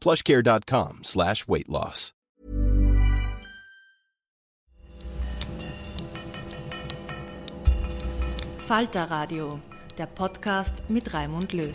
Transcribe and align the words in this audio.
plushcare.com 0.00 1.00
slash 1.02 1.48
weight 1.48 1.68
loss. 1.68 2.12
Falter 8.68 9.04
Radio, 9.04 9.60
der 9.96 10.04
Podcast 10.04 10.82
mit 10.90 11.14
Raimund 11.14 11.54
Löw. 11.54 11.74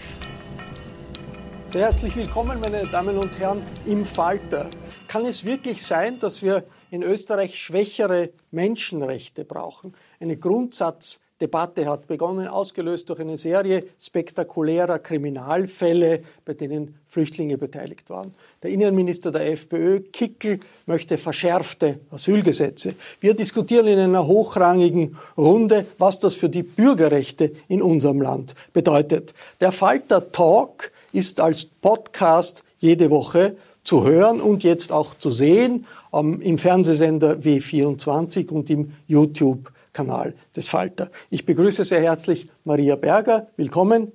Sehr 1.66 1.86
herzlich 1.86 2.16
willkommen, 2.16 2.60
meine 2.60 2.86
Damen 2.86 3.18
und 3.18 3.32
Herren, 3.40 3.64
im 3.88 4.06
Falter. 4.06 4.70
Kann 5.08 5.26
es 5.26 5.44
wirklich 5.44 5.84
sein, 5.84 6.20
dass 6.20 6.44
wir 6.44 6.66
in 6.92 7.02
Österreich 7.02 7.60
schwächere 7.60 8.30
Menschenrechte 8.52 9.44
brauchen? 9.44 9.96
Eine 10.20 10.38
Grundsatz 10.38 11.20
Debatte 11.44 11.86
hat 11.88 12.08
begonnen, 12.08 12.48
ausgelöst 12.48 13.10
durch 13.10 13.20
eine 13.20 13.36
Serie 13.36 13.84
spektakulärer 14.00 14.98
Kriminalfälle, 15.00 16.22
bei 16.46 16.54
denen 16.54 16.96
Flüchtlinge 17.10 17.58
beteiligt 17.58 18.10
waren. 18.10 18.32
Der 18.64 18.72
Innenminister 18.72 19.30
der 19.30 19.52
FPÖ, 19.52 20.00
Kickel, 20.00 20.62
möchte 20.86 21.18
verschärfte 21.18 22.00
Asylgesetze. 22.12 22.96
Wir 23.20 23.34
diskutieren 23.34 23.88
in 23.88 24.00
einer 24.00 24.26
hochrangigen 24.26 25.18
Runde, 25.38 25.86
was 25.98 26.20
das 26.20 26.36
für 26.36 26.48
die 26.48 26.64
Bürgerrechte 26.64 27.52
in 27.68 27.82
unserem 27.82 28.22
Land 28.22 28.56
bedeutet. 28.72 29.34
Der 29.59 29.74
Falter 29.74 30.32
Talk 30.32 30.94
ist 31.12 31.42
als 31.42 31.66
Podcast 31.66 32.64
jede 32.80 33.09
Woche 33.09 33.58
zu 33.84 34.06
hören 34.06 34.40
und 34.40 34.64
jetzt 34.64 34.94
auch 34.94 35.14
zu 35.16 35.30
sehen 35.30 35.88
im 36.14 36.58
Fernsehsender 36.58 37.34
W24 37.34 38.50
und 38.50 38.70
im 38.70 38.94
YouTube 39.08 39.74
Kanal 39.94 40.34
des 40.56 40.68
Falter. 40.68 41.09
Ich 41.30 41.46
begrüße 41.46 41.84
sehr 41.84 42.02
herzlich 42.02 42.48
Maria 42.66 42.96
Berger. 42.96 43.48
Willkommen. 43.56 44.12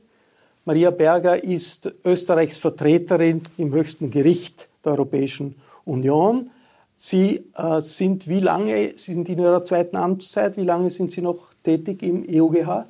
Maria 0.65 0.91
Berger 0.91 1.43
ist 1.43 1.91
Österreichs 2.05 2.59
Vertreterin 2.59 3.43
im 3.57 3.73
höchsten 3.73 4.11
Gericht 4.11 4.69
der 4.85 4.93
Europäischen 4.93 5.55
Union. 5.85 6.51
Sie 6.97 7.45
äh, 7.55 7.81
sind 7.81 8.29
wie 8.29 8.41
lange, 8.41 8.93
Sie 8.97 9.15
sind 9.15 9.29
in 9.29 9.39
Ihrer 9.39 9.65
zweiten 9.65 9.97
Amtszeit, 9.97 10.57
wie 10.57 10.65
lange 10.65 10.91
sind 10.91 11.13
Sie 11.13 11.23
noch 11.23 11.53
tätig 11.63 12.03
im 12.03 12.27
EUGH? 12.29 12.85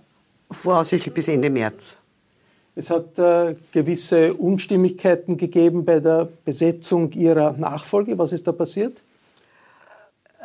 Voraussichtlich 0.50 1.14
bis 1.14 1.28
Ende 1.28 1.50
März. 1.50 1.98
Es 2.74 2.90
hat 2.90 3.18
äh, 3.18 3.54
gewisse 3.70 4.34
Unstimmigkeiten 4.34 5.36
gegeben 5.36 5.84
bei 5.84 6.00
der 6.00 6.28
Besetzung 6.44 7.12
Ihrer 7.12 7.52
Nachfolge. 7.52 8.16
Was 8.18 8.32
ist 8.32 8.46
da 8.46 8.52
passiert? 8.52 9.02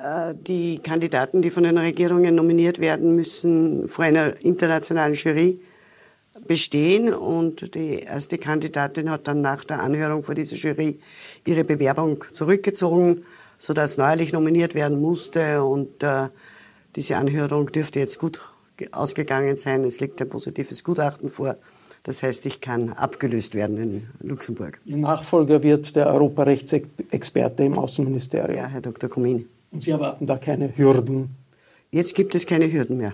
Äh, 0.03 0.35
die 0.35 0.79
Kandidaten, 0.79 1.41
die 1.41 1.49
von 1.49 1.63
den 1.63 1.77
Regierungen 1.77 2.35
nominiert 2.35 2.79
werden, 2.79 3.15
müssen 3.15 3.87
vor 3.87 4.03
einer 4.03 4.33
internationalen 4.43 5.13
Jury 5.13 5.59
bestehen. 6.45 7.13
Und 7.13 7.73
die 7.75 7.99
erste 7.99 8.37
Kandidatin 8.37 9.09
hat 9.09 9.27
dann 9.27 9.41
nach 9.41 9.63
der 9.63 9.81
Anhörung 9.81 10.23
vor 10.23 10.35
dieser 10.35 10.57
Jury 10.57 10.99
ihre 11.45 11.63
Bewerbung 11.63 12.23
zurückgezogen, 12.33 13.23
sodass 13.57 13.97
neuerlich 13.97 14.33
nominiert 14.33 14.75
werden 14.75 14.99
musste. 14.99 15.63
Und 15.63 16.03
äh, 16.03 16.27
diese 16.97 17.15
Anhörung 17.15 17.71
dürfte 17.71 17.99
jetzt 17.99 18.19
gut 18.19 18.41
ausgegangen 18.91 19.55
sein. 19.55 19.85
Es 19.85 20.01
liegt 20.01 20.21
ein 20.21 20.27
positives 20.27 20.83
Gutachten 20.83 21.29
vor. 21.29 21.55
Das 22.03 22.21
heißt, 22.21 22.45
ich 22.45 22.59
kann 22.59 22.91
abgelöst 22.91 23.55
werden 23.55 23.77
in 23.77 24.07
Luxemburg. 24.19 24.81
Ihr 24.83 24.97
Nachfolger 24.97 25.63
wird 25.63 25.95
der 25.95 26.07
Europarechtsexperte 26.07 27.63
im 27.63 27.79
Außenministerium. 27.79 28.57
Ja, 28.57 28.67
Herr 28.67 28.81
Dr. 28.81 29.09
Comini. 29.09 29.47
Und 29.73 29.83
Sie 29.83 29.91
erwarten 29.91 30.27
da 30.27 30.37
keine 30.37 30.77
Hürden? 30.77 31.35
Jetzt 31.91 32.13
gibt 32.15 32.35
es 32.35 32.45
keine 32.45 32.71
Hürden 32.71 32.97
mehr. 32.97 33.13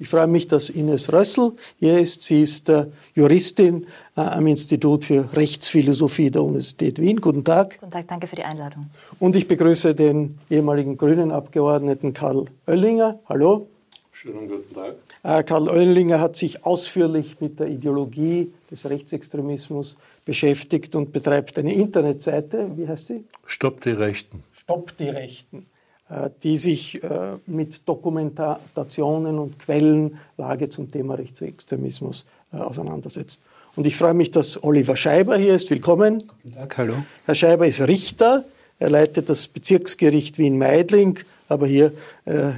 Ich 0.00 0.08
freue 0.08 0.26
mich, 0.26 0.48
dass 0.48 0.68
Ines 0.68 1.12
Rössel 1.12 1.52
hier 1.78 1.96
ist. 2.00 2.22
Sie 2.22 2.42
ist 2.42 2.68
äh, 2.68 2.86
Juristin 3.14 3.86
äh, 4.16 4.20
am 4.22 4.48
Institut 4.48 5.04
für 5.04 5.32
Rechtsphilosophie 5.32 6.28
der 6.28 6.42
Universität 6.42 7.00
Wien. 7.00 7.20
Guten 7.20 7.44
Tag. 7.44 7.78
Guten 7.78 7.92
Tag, 7.92 8.08
danke 8.08 8.26
für 8.26 8.34
die 8.34 8.42
Einladung. 8.42 8.90
Und 9.20 9.36
ich 9.36 9.46
begrüße 9.46 9.94
den 9.94 10.40
ehemaligen 10.50 10.96
Grünen 10.96 11.30
Abgeordneten 11.30 12.12
Karl 12.12 12.46
Oellinger. 12.66 13.20
Hallo. 13.28 13.68
Schönen 14.10 14.48
guten 14.48 14.74
Tag. 14.74 14.96
Äh, 15.22 15.44
Karl 15.44 15.68
Oellinger 15.68 16.18
hat 16.18 16.34
sich 16.34 16.64
ausführlich 16.66 17.36
mit 17.38 17.60
der 17.60 17.68
Ideologie 17.68 18.52
des 18.72 18.90
Rechtsextremismus 18.90 19.96
beschäftigt 20.24 20.96
und 20.96 21.12
betreibt 21.12 21.56
eine 21.60 21.72
Internetseite. 21.72 22.72
Wie 22.76 22.88
heißt 22.88 23.06
sie? 23.06 23.24
Stopp 23.46 23.80
die 23.82 23.90
Rechten. 23.90 24.42
Stopp 24.56 24.96
die 24.96 25.08
Rechten. 25.08 25.66
Äh, 26.12 26.30
die 26.42 26.58
sich 26.58 27.02
äh, 27.02 27.36
mit 27.46 27.88
Dokumentationen 27.88 29.38
und 29.38 29.58
Quellenlage 29.58 30.68
zum 30.68 30.90
Thema 30.90 31.14
Rechtsextremismus 31.14 32.26
äh, 32.52 32.58
auseinandersetzt. 32.58 33.40
Und 33.76 33.86
ich 33.86 33.96
freue 33.96 34.12
mich, 34.12 34.30
dass 34.30 34.62
Oliver 34.62 34.94
Scheiber 34.96 35.38
hier 35.38 35.54
ist. 35.54 35.70
Willkommen. 35.70 36.22
Guten 36.42 36.54
Tag, 36.54 36.76
hallo. 36.76 36.94
Herr 37.24 37.34
Scheiber 37.34 37.66
ist 37.66 37.80
Richter. 37.80 38.44
Er 38.78 38.90
leitet 38.90 39.30
das 39.30 39.48
Bezirksgericht 39.48 40.36
Wien-Meidling, 40.36 41.18
aber 41.48 41.66
hier 41.66 41.92
äh, 42.26 42.52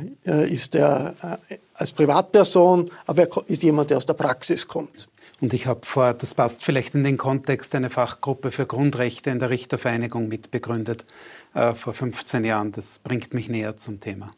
ist 0.51 0.75
er 0.75 1.15
äh, 1.49 1.57
als 1.75 1.93
Privatperson, 1.93 2.91
aber 3.07 3.23
er 3.23 3.29
ist 3.47 3.63
jemand, 3.63 3.91
der 3.91 3.99
aus 3.99 4.07
der 4.07 4.15
Praxis 4.15 4.67
kommt. 4.67 5.07
Und 5.45 5.53
ich 5.53 5.67
habe 5.67 5.85
vor, 5.85 6.15
das 6.15 6.33
passt 6.33 6.65
vielleicht 6.65 6.95
in 6.95 7.05
den 7.05 7.19
Kontext, 7.19 7.75
eine 7.75 7.91
Fachgruppe 7.91 8.51
für 8.51 8.65
Grundrechte 8.65 9.29
in 9.29 9.41
der 9.41 9.51
Richtervereinigung 9.51 10.27
mitbegründet 10.27 11.05
äh, 11.53 11.75
vor 11.75 11.93
15 11.93 12.45
Jahren. 12.45 12.73
Das 12.73 12.99
bringt 12.99 13.35
mich 13.35 13.51
näher 13.51 13.77
zum 13.77 14.01
Thema. 14.01 14.31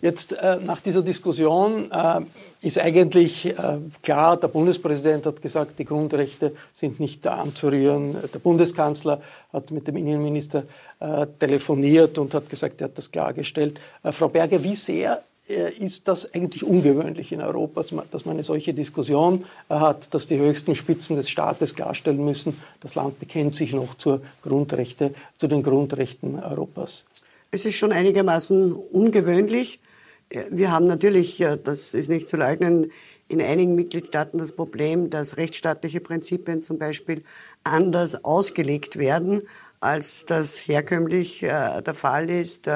Jetzt 0.00 0.34
äh, 0.34 0.58
nach 0.64 0.78
dieser 0.78 1.02
Diskussion 1.02 1.90
äh, 1.90 2.20
ist 2.60 2.78
eigentlich 2.78 3.46
äh, 3.46 3.78
klar, 4.04 4.36
der 4.36 4.46
Bundespräsident 4.46 5.26
hat 5.26 5.42
gesagt, 5.42 5.80
die 5.80 5.84
Grundrechte 5.84 6.54
sind 6.72 7.00
nicht 7.00 7.26
da 7.26 7.38
anzurühren. 7.38 8.14
Der 8.32 8.38
Bundeskanzler 8.38 9.20
hat 9.52 9.72
mit 9.72 9.88
dem 9.88 9.96
Innenminister 9.96 10.62
äh, 11.00 11.26
telefoniert 11.40 12.18
und 12.18 12.34
hat 12.34 12.48
gesagt, 12.48 12.80
er 12.80 12.84
hat 12.84 12.96
das 12.96 13.10
klargestellt. 13.10 13.80
Äh, 14.04 14.12
Frau 14.12 14.28
Berger, 14.28 14.62
wie 14.62 14.76
sehr 14.76 15.24
ist 15.52 16.08
das 16.08 16.32
eigentlich 16.34 16.64
ungewöhnlich 16.64 17.32
in 17.32 17.40
Europa, 17.40 17.84
dass 18.10 18.24
man 18.24 18.34
eine 18.34 18.44
solche 18.44 18.74
Diskussion 18.74 19.44
äh, 19.68 19.74
hat, 19.74 20.12
dass 20.14 20.26
die 20.26 20.38
höchsten 20.38 20.74
Spitzen 20.74 21.16
des 21.16 21.28
Staates 21.30 21.74
klarstellen 21.74 22.24
müssen, 22.24 22.56
das 22.80 22.94
Land 22.94 23.18
bekennt 23.20 23.56
sich 23.56 23.72
noch 23.72 23.94
zur 23.94 24.22
Grundrechte, 24.42 25.14
zu 25.38 25.48
den 25.48 25.62
Grundrechten 25.62 26.38
Europas. 26.38 27.04
Es 27.50 27.66
ist 27.66 27.76
schon 27.76 27.92
einigermaßen 27.92 28.72
ungewöhnlich. 28.72 29.80
Äh, 30.28 30.44
wir 30.50 30.72
haben 30.72 30.86
natürlich, 30.86 31.44
das 31.64 31.94
ist 31.94 32.08
nicht 32.08 32.28
zu 32.28 32.36
leugnen, 32.36 32.90
in 33.28 33.40
einigen 33.40 33.74
Mitgliedstaaten 33.74 34.38
das 34.38 34.52
Problem, 34.52 35.08
dass 35.08 35.36
rechtsstaatliche 35.36 36.00
Prinzipien 36.00 36.60
zum 36.62 36.78
Beispiel 36.78 37.22
anders 37.64 38.24
ausgelegt 38.24 38.98
werden, 38.98 39.42
als 39.80 40.24
das 40.26 40.58
herkömmlich 40.68 41.42
äh, 41.42 41.82
der 41.82 41.94
Fall 41.94 42.30
ist. 42.30 42.70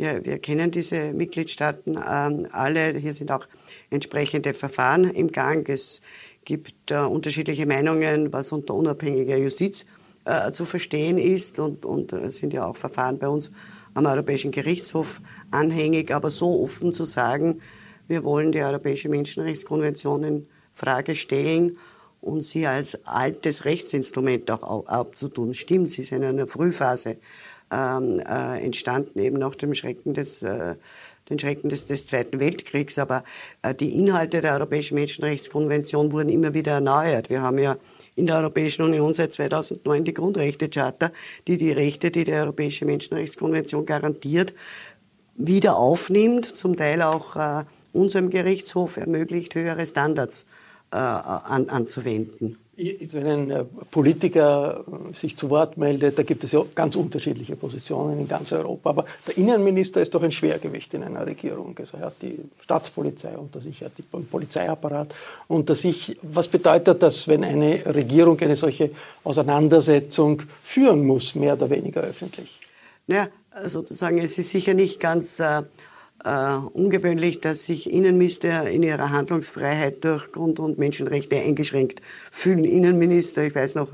Wir, 0.00 0.24
wir 0.24 0.38
kennen 0.38 0.70
diese 0.70 1.12
Mitgliedstaaten 1.12 1.96
äh, 1.96 2.48
alle. 2.52 2.96
Hier 2.96 3.12
sind 3.12 3.30
auch 3.30 3.46
entsprechende 3.90 4.54
Verfahren 4.54 5.04
im 5.04 5.30
Gang. 5.30 5.68
Es 5.68 6.00
gibt 6.46 6.90
äh, 6.90 7.00
unterschiedliche 7.00 7.66
Meinungen, 7.66 8.32
was 8.32 8.50
unter 8.52 8.72
unabhängiger 8.72 9.36
Justiz 9.36 9.84
äh, 10.24 10.52
zu 10.52 10.64
verstehen 10.64 11.18
ist. 11.18 11.58
Und, 11.58 11.84
und 11.84 12.14
äh, 12.14 12.30
sind 12.30 12.54
ja 12.54 12.64
auch 12.64 12.78
Verfahren 12.78 13.18
bei 13.18 13.28
uns 13.28 13.52
am 13.92 14.06
Europäischen 14.06 14.52
Gerichtshof 14.52 15.20
anhängig. 15.50 16.14
Aber 16.14 16.30
so 16.30 16.62
offen 16.62 16.94
zu 16.94 17.04
sagen, 17.04 17.60
wir 18.08 18.24
wollen 18.24 18.52
die 18.52 18.62
Europäische 18.62 19.10
Menschenrechtskonvention 19.10 20.22
in 20.24 20.46
Frage 20.72 21.14
stellen 21.14 21.76
und 22.22 22.40
sie 22.40 22.66
als 22.66 23.04
altes 23.04 23.66
Rechtsinstrument 23.66 24.50
auch 24.50 24.86
abzutun. 24.86 25.52
Stimmt, 25.52 25.90
sie 25.90 26.00
ist 26.02 26.12
in 26.12 26.24
einer 26.24 26.48
Frühphase 26.48 27.18
ähm, 27.70 28.20
äh, 28.20 28.64
entstanden, 28.64 29.18
eben 29.18 29.38
nach 29.38 29.54
dem 29.54 29.74
Schrecken 29.74 30.14
des, 30.14 30.42
äh, 30.42 30.76
den 31.28 31.38
Schrecken 31.38 31.68
des, 31.68 31.86
des 31.86 32.06
Zweiten 32.06 32.40
Weltkriegs. 32.40 32.98
Aber 32.98 33.24
äh, 33.62 33.74
die 33.74 33.98
Inhalte 33.98 34.40
der 34.40 34.54
Europäischen 34.54 34.96
Menschenrechtskonvention 34.96 36.12
wurden 36.12 36.28
immer 36.28 36.54
wieder 36.54 36.72
erneuert. 36.72 37.30
Wir 37.30 37.42
haben 37.42 37.58
ja 37.58 37.76
in 38.16 38.26
der 38.26 38.36
Europäischen 38.36 38.82
Union 38.82 39.14
seit 39.14 39.32
2009 39.32 40.04
die 40.04 40.14
Grundrechtecharta, 40.14 41.10
die 41.46 41.56
die 41.56 41.72
Rechte, 41.72 42.10
die 42.10 42.24
die 42.24 42.32
Europäische 42.32 42.84
Menschenrechtskonvention 42.84 43.86
garantiert, 43.86 44.54
wieder 45.36 45.76
aufnimmt, 45.76 46.44
zum 46.44 46.76
Teil 46.76 47.02
auch 47.02 47.36
äh, 47.36 47.64
unserem 47.92 48.30
Gerichtshof 48.30 48.96
ermöglicht, 48.96 49.54
höhere 49.54 49.86
Standards 49.86 50.46
äh, 50.92 50.96
an, 50.96 51.68
anzuwenden. 51.68 52.58
Wenn 53.12 53.26
ein 53.26 53.50
äh, 53.50 53.64
Politiker 53.90 54.84
äh, 54.86 55.14
sich 55.14 55.36
zu 55.36 55.50
Wort 55.50 55.76
meldet, 55.76 56.18
da 56.18 56.22
gibt 56.22 56.44
es 56.44 56.52
ja 56.52 56.62
ganz 56.74 56.96
unterschiedliche 56.96 57.56
Positionen 57.56 58.20
in 58.20 58.28
ganz 58.28 58.52
Europa. 58.52 58.90
Aber 58.90 59.04
der 59.26 59.36
Innenminister 59.36 60.00
ist 60.00 60.14
doch 60.14 60.22
ein 60.22 60.32
Schwergewicht 60.32 60.94
in 60.94 61.02
einer 61.02 61.26
Regierung. 61.26 61.76
Also 61.78 61.98
er 61.98 62.06
hat 62.06 62.22
die 62.22 62.38
Staatspolizei 62.62 63.36
unter 63.36 63.60
sich, 63.60 63.82
er 63.82 63.86
hat 63.86 63.92
den 63.98 64.26
Polizeiapparat 64.26 65.14
unter 65.48 65.74
sich. 65.74 66.16
Was 66.22 66.48
bedeutet 66.48 67.02
das, 67.02 67.28
wenn 67.28 67.44
eine 67.44 67.84
Regierung 67.86 68.38
eine 68.40 68.56
solche 68.56 68.90
Auseinandersetzung 69.24 70.42
führen 70.62 71.06
muss, 71.06 71.34
mehr 71.34 71.54
oder 71.54 71.68
weniger 71.70 72.00
öffentlich? 72.00 72.58
Ja, 73.06 73.28
sozusagen, 73.64 74.18
es 74.18 74.38
ist 74.38 74.50
sicher 74.50 74.74
nicht 74.74 75.00
ganz 75.00 75.40
äh, 75.40 75.62
äh, 76.24 76.56
ungewöhnlich, 76.72 77.40
dass 77.40 77.66
sich 77.66 77.90
Innenminister 77.92 78.68
in 78.68 78.82
ihrer 78.82 79.10
Handlungsfreiheit 79.10 80.04
durch 80.04 80.32
Grund- 80.32 80.60
und 80.60 80.78
Menschenrechte 80.78 81.36
eingeschränkt 81.36 82.00
fühlen. 82.30 82.64
Innenminister, 82.64 83.44
ich 83.44 83.54
weiß 83.54 83.74
noch, 83.74 83.88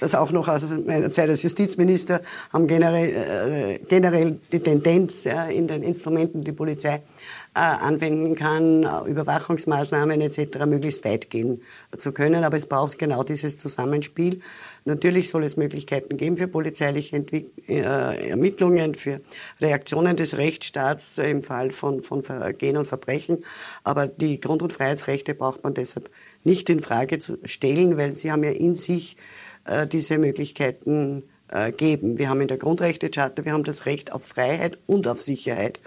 das 0.00 0.14
auch 0.14 0.32
noch 0.32 0.48
aus 0.48 0.66
meiner 0.86 1.10
Zeit 1.10 1.28
als 1.28 1.42
Justizminister, 1.42 2.20
haben 2.52 2.66
generell, 2.66 3.08
äh, 3.10 3.78
generell 3.88 4.38
die 4.52 4.60
Tendenz, 4.60 5.24
ja, 5.24 5.46
in 5.46 5.68
den 5.68 5.82
Instrumenten 5.82 6.42
die 6.42 6.52
Polizei 6.52 7.02
anwenden 7.52 8.36
kann, 8.36 8.82
Überwachungsmaßnahmen 9.06 10.20
etc. 10.20 10.66
möglichst 10.66 11.04
weit 11.04 11.30
gehen 11.30 11.62
zu 11.96 12.12
können. 12.12 12.44
Aber 12.44 12.56
es 12.56 12.66
braucht 12.66 12.98
genau 12.98 13.24
dieses 13.24 13.58
Zusammenspiel. 13.58 14.40
Natürlich 14.84 15.30
soll 15.30 15.44
es 15.44 15.56
Möglichkeiten 15.56 16.16
geben 16.16 16.36
für 16.36 16.48
polizeiliche 16.48 17.16
Entwick 17.16 17.50
äh, 17.68 18.30
Ermittlungen, 18.30 18.94
für 18.94 19.20
Reaktionen 19.60 20.16
des 20.16 20.36
Rechtsstaats 20.36 21.18
im 21.18 21.42
Fall 21.42 21.70
von, 21.70 22.02
von 22.02 22.22
Vergehen 22.22 22.76
und 22.76 22.86
Verbrechen. 22.86 23.38
Aber 23.84 24.06
die 24.06 24.40
Grund- 24.40 24.62
und 24.62 24.72
Freiheitsrechte 24.72 25.34
braucht 25.34 25.64
man 25.64 25.74
deshalb 25.74 26.08
nicht 26.44 26.70
in 26.70 26.80
Frage 26.80 27.18
zu 27.18 27.38
stellen, 27.44 27.96
weil 27.96 28.14
sie 28.14 28.30
haben 28.30 28.44
ja 28.44 28.50
in 28.50 28.74
sich 28.74 29.16
äh, 29.64 29.86
diese 29.86 30.18
Möglichkeiten 30.18 31.24
äh, 31.48 31.72
geben. 31.72 32.18
Wir 32.18 32.28
haben 32.28 32.40
in 32.40 32.48
der 32.48 32.58
Grundrechtecharta, 32.58 33.44
wir 33.44 33.52
haben 33.52 33.64
das 33.64 33.86
Recht 33.86 34.12
auf 34.12 34.24
Freiheit 34.24 34.78
und 34.86 35.08
auf 35.08 35.20
Sicherheit. 35.20 35.80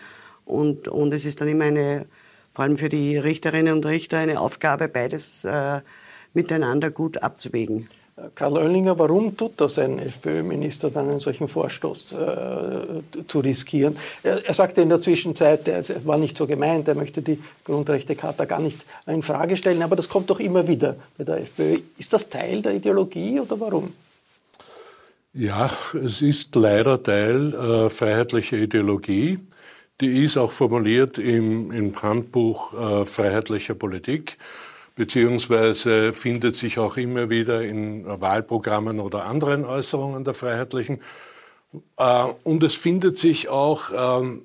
Und, 0.46 0.88
und 0.88 1.14
es 1.14 1.26
ist 1.26 1.42
dann 1.42 1.48
immer 1.48 1.66
eine, 1.66 2.06
vor 2.52 2.64
allem 2.64 2.78
für 2.78 2.90
die 2.90 3.18
Richterinnen 3.18 3.74
und 3.74 3.86
Richter, 3.86 4.20
eine 4.20 4.40
Aufgabe, 4.40 4.88
beides 4.88 5.46
äh, 5.46 5.82
miteinander 6.34 6.92
gut 6.92 7.22
abzuwägen. 7.22 7.88
Karl 8.36 8.58
Oellinger, 8.58 9.00
warum 9.00 9.36
tut 9.36 9.54
das 9.58 9.80
ein 9.80 9.98
FPÖ-Minister 9.98 10.92
dann 10.92 11.10
einen 11.10 11.20
solchen 11.20 11.48
Vorstoß 11.48 12.12
äh, 12.12 13.26
zu 13.26 13.40
riskieren? 13.40 13.98
Er, 14.22 14.46
er, 14.46 14.54
sagte 14.54 14.82
in 14.82 14.90
der 14.90 15.02
Zwischenzeit, 15.02 15.68
er 15.68 15.84
war 16.06 16.20
nicht 16.20 16.38
so 16.38 16.46
gemeint, 16.46 16.88
er 16.88 16.94
möchte 16.94 17.24
die 17.24 17.42
Grundrechtecharta 17.66 18.46
gar 18.46 18.60
nicht 18.60 18.86
in 19.08 19.24
Frage 19.24 19.58
stellen, 19.58 19.82
aber 19.82 19.96
das 19.96 20.10
kommt 20.10 20.30
doch 20.30 20.40
immer 20.40 20.68
wieder 20.68 20.96
bei 21.18 21.24
der 21.24 21.42
FPÖ. 21.42 21.80
Ist 21.98 22.14
das 22.14 22.30
Teil 22.30 22.62
der 22.62 22.76
Ideologie 22.76 23.40
oder 23.40 23.60
warum? 23.60 23.92
Ja, 25.34 25.72
es 25.96 26.22
ist 26.22 26.54
leider 26.54 27.02
Teil 27.02 27.56
äh, 27.56 27.90
freiheitlicher 27.90 28.58
Ideologie. 28.58 29.40
Die 30.02 30.24
ist 30.24 30.38
auch 30.38 30.52
formuliert 30.52 31.18
im, 31.18 31.72
im 31.72 32.02
Handbuch 32.02 32.74
äh, 32.74 33.06
freiheitlicher 33.06 33.76
Politik, 33.76 34.38
beziehungsweise 34.96 36.14
findet 36.14 36.56
sich 36.56 36.80
auch 36.80 36.98
immer 36.98 37.30
wieder 37.30 37.62
in 37.64 38.06
Wahlprogrammen 38.06 39.00
oder 39.00 39.26
anderen 39.26 39.66
Äußerungen 39.66 40.24
der 40.24 40.34
Freiheitlichen. 40.34 41.00
Äh, 41.98 42.26
und 42.44 42.64
es 42.64 42.76
findet 42.76 43.18
sich 43.18 43.50
auch 43.50 43.92
ähm, 44.22 44.42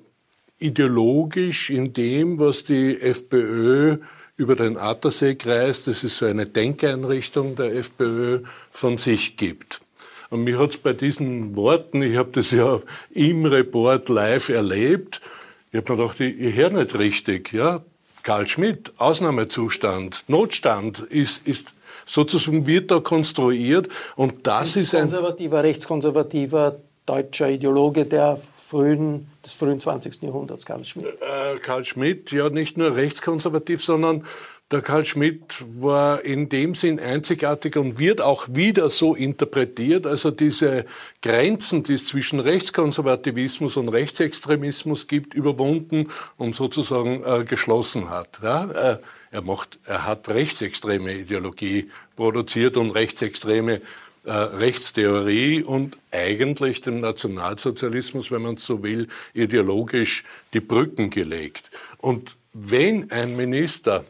ideologisch 0.59 1.69
in 1.69 1.93
dem, 1.93 2.39
was 2.39 2.63
die 2.63 3.01
FPÖ 3.01 3.97
über 4.37 4.55
den 4.55 4.77
Attersee-Kreis, 4.77 5.83
das 5.83 6.03
ist 6.03 6.17
so 6.17 6.25
eine 6.25 6.45
Denkeinrichtung 6.45 7.55
der 7.55 7.75
FPÖ, 7.75 8.41
von 8.71 8.97
sich 8.97 9.35
gibt. 9.35 9.81
Und 10.29 10.47
hat 10.57 10.69
es 10.69 10.77
bei 10.77 10.93
diesen 10.93 11.55
Worten, 11.55 12.01
ich 12.03 12.15
habe 12.15 12.29
das 12.31 12.51
ja 12.51 12.79
im 13.11 13.45
Report 13.45 14.07
live 14.09 14.49
erlebt, 14.49 15.21
ich 15.71 15.77
habe 15.77 15.93
mir 15.93 15.97
gedacht, 15.97 16.19
ich, 16.19 16.55
höre 16.55 16.71
nicht 16.71 16.97
richtig. 16.97 17.53
Ja? 17.53 17.83
Karl 18.23 18.47
Schmidt, 18.47 18.93
Ausnahmezustand, 18.97 20.23
Notstand 20.27 20.99
ist, 20.99 21.47
ist 21.47 21.73
sozusagen 22.05 22.65
wird 22.67 22.91
da 22.91 22.99
konstruiert 22.99 23.87
und 24.15 24.47
das 24.47 24.75
ist 24.75 24.95
ein 24.95 25.01
konservativer, 25.01 25.63
rechtskonservativer 25.63 26.79
deutscher 27.05 27.49
Ideologe 27.49 28.05
der 28.05 28.39
frühen, 28.65 29.27
des 29.43 29.53
frühen 29.53 29.79
20. 29.79 30.21
Jahrhunderts, 30.21 30.65
Karl 30.65 30.83
Schmidt. 30.85 31.07
Äh, 31.07 31.57
Karl 31.59 31.83
Schmidt, 31.83 32.31
ja 32.31 32.49
nicht 32.49 32.77
nur 32.77 32.95
rechtskonservativ, 32.95 33.83
sondern 33.83 34.25
der 34.71 34.81
Karl 34.81 35.03
Schmidt 35.03 35.63
war 35.81 36.23
in 36.23 36.47
dem 36.47 36.75
Sinn 36.75 36.99
einzigartig 36.99 37.75
und 37.75 37.97
wird 37.97 38.21
auch 38.21 38.47
wieder 38.51 38.91
so 38.91 39.15
interpretiert. 39.15 40.05
Also 40.05 40.29
diese 40.29 40.85
Grenzen, 41.23 41.81
die 41.81 41.93
es 41.93 42.05
zwischen 42.05 42.39
Rechtskonservativismus 42.39 43.77
und 43.77 43.89
Rechtsextremismus 43.89 45.07
gibt, 45.07 45.33
überwunden 45.33 46.11
und 46.37 46.55
sozusagen 46.55 47.23
äh, 47.23 47.45
geschlossen 47.45 48.11
hat. 48.11 48.39
Ja? 48.43 48.69
Äh, 48.69 48.97
er, 49.31 49.41
macht, 49.41 49.79
er 49.85 50.05
hat 50.05 50.29
rechtsextreme 50.29 51.13
Ideologie 51.13 51.89
produziert 52.15 52.77
und 52.77 52.91
rechtsextreme 52.91 53.81
äh, 54.25 54.31
Rechtstheorie 54.31 55.63
und 55.63 55.97
eigentlich 56.11 56.81
dem 56.81 56.99
Nationalsozialismus, 56.99 58.29
wenn 58.29 58.43
man 58.43 58.57
so 58.57 58.83
will, 58.83 59.07
ideologisch 59.33 60.23
die 60.53 60.59
Brücken 60.59 61.09
gelegt. 61.09 61.71
Und 61.97 62.35
wenn 62.53 63.09
ein 63.11 63.35
Minister 63.35 64.05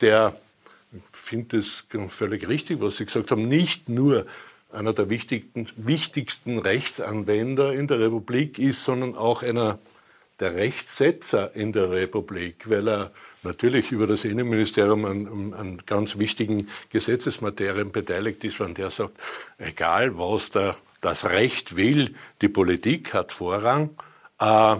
der, 0.00 0.36
ich 0.92 1.02
finde 1.12 1.58
es 1.58 1.84
völlig 2.08 2.48
richtig, 2.48 2.80
was 2.80 2.96
Sie 2.96 3.04
gesagt 3.04 3.30
haben, 3.30 3.48
nicht 3.48 3.88
nur 3.88 4.26
einer 4.72 4.92
der 4.92 5.08
wichtigsten, 5.08 5.68
wichtigsten 5.76 6.58
Rechtsanwender 6.58 7.72
in 7.72 7.86
der 7.86 8.00
Republik 8.00 8.58
ist, 8.58 8.84
sondern 8.84 9.14
auch 9.16 9.42
einer 9.42 9.78
der 10.40 10.56
Rechtssetzer 10.56 11.54
in 11.54 11.72
der 11.72 11.90
Republik, 11.90 12.68
weil 12.68 12.88
er 12.88 13.10
natürlich 13.44 13.92
über 13.92 14.06
das 14.06 14.24
Innenministerium 14.24 15.04
an, 15.04 15.54
an 15.54 15.82
ganz 15.86 16.18
wichtigen 16.18 16.68
Gesetzesmaterien 16.90 17.92
beteiligt 17.92 18.42
ist, 18.42 18.58
wenn 18.58 18.74
der 18.74 18.90
sagt, 18.90 19.16
egal 19.58 20.18
was 20.18 20.50
der, 20.50 20.76
das 21.00 21.26
Recht 21.26 21.76
will, 21.76 22.14
die 22.40 22.48
Politik 22.48 23.14
hat 23.14 23.32
Vorrang. 23.32 23.90
Äh, 24.40 24.76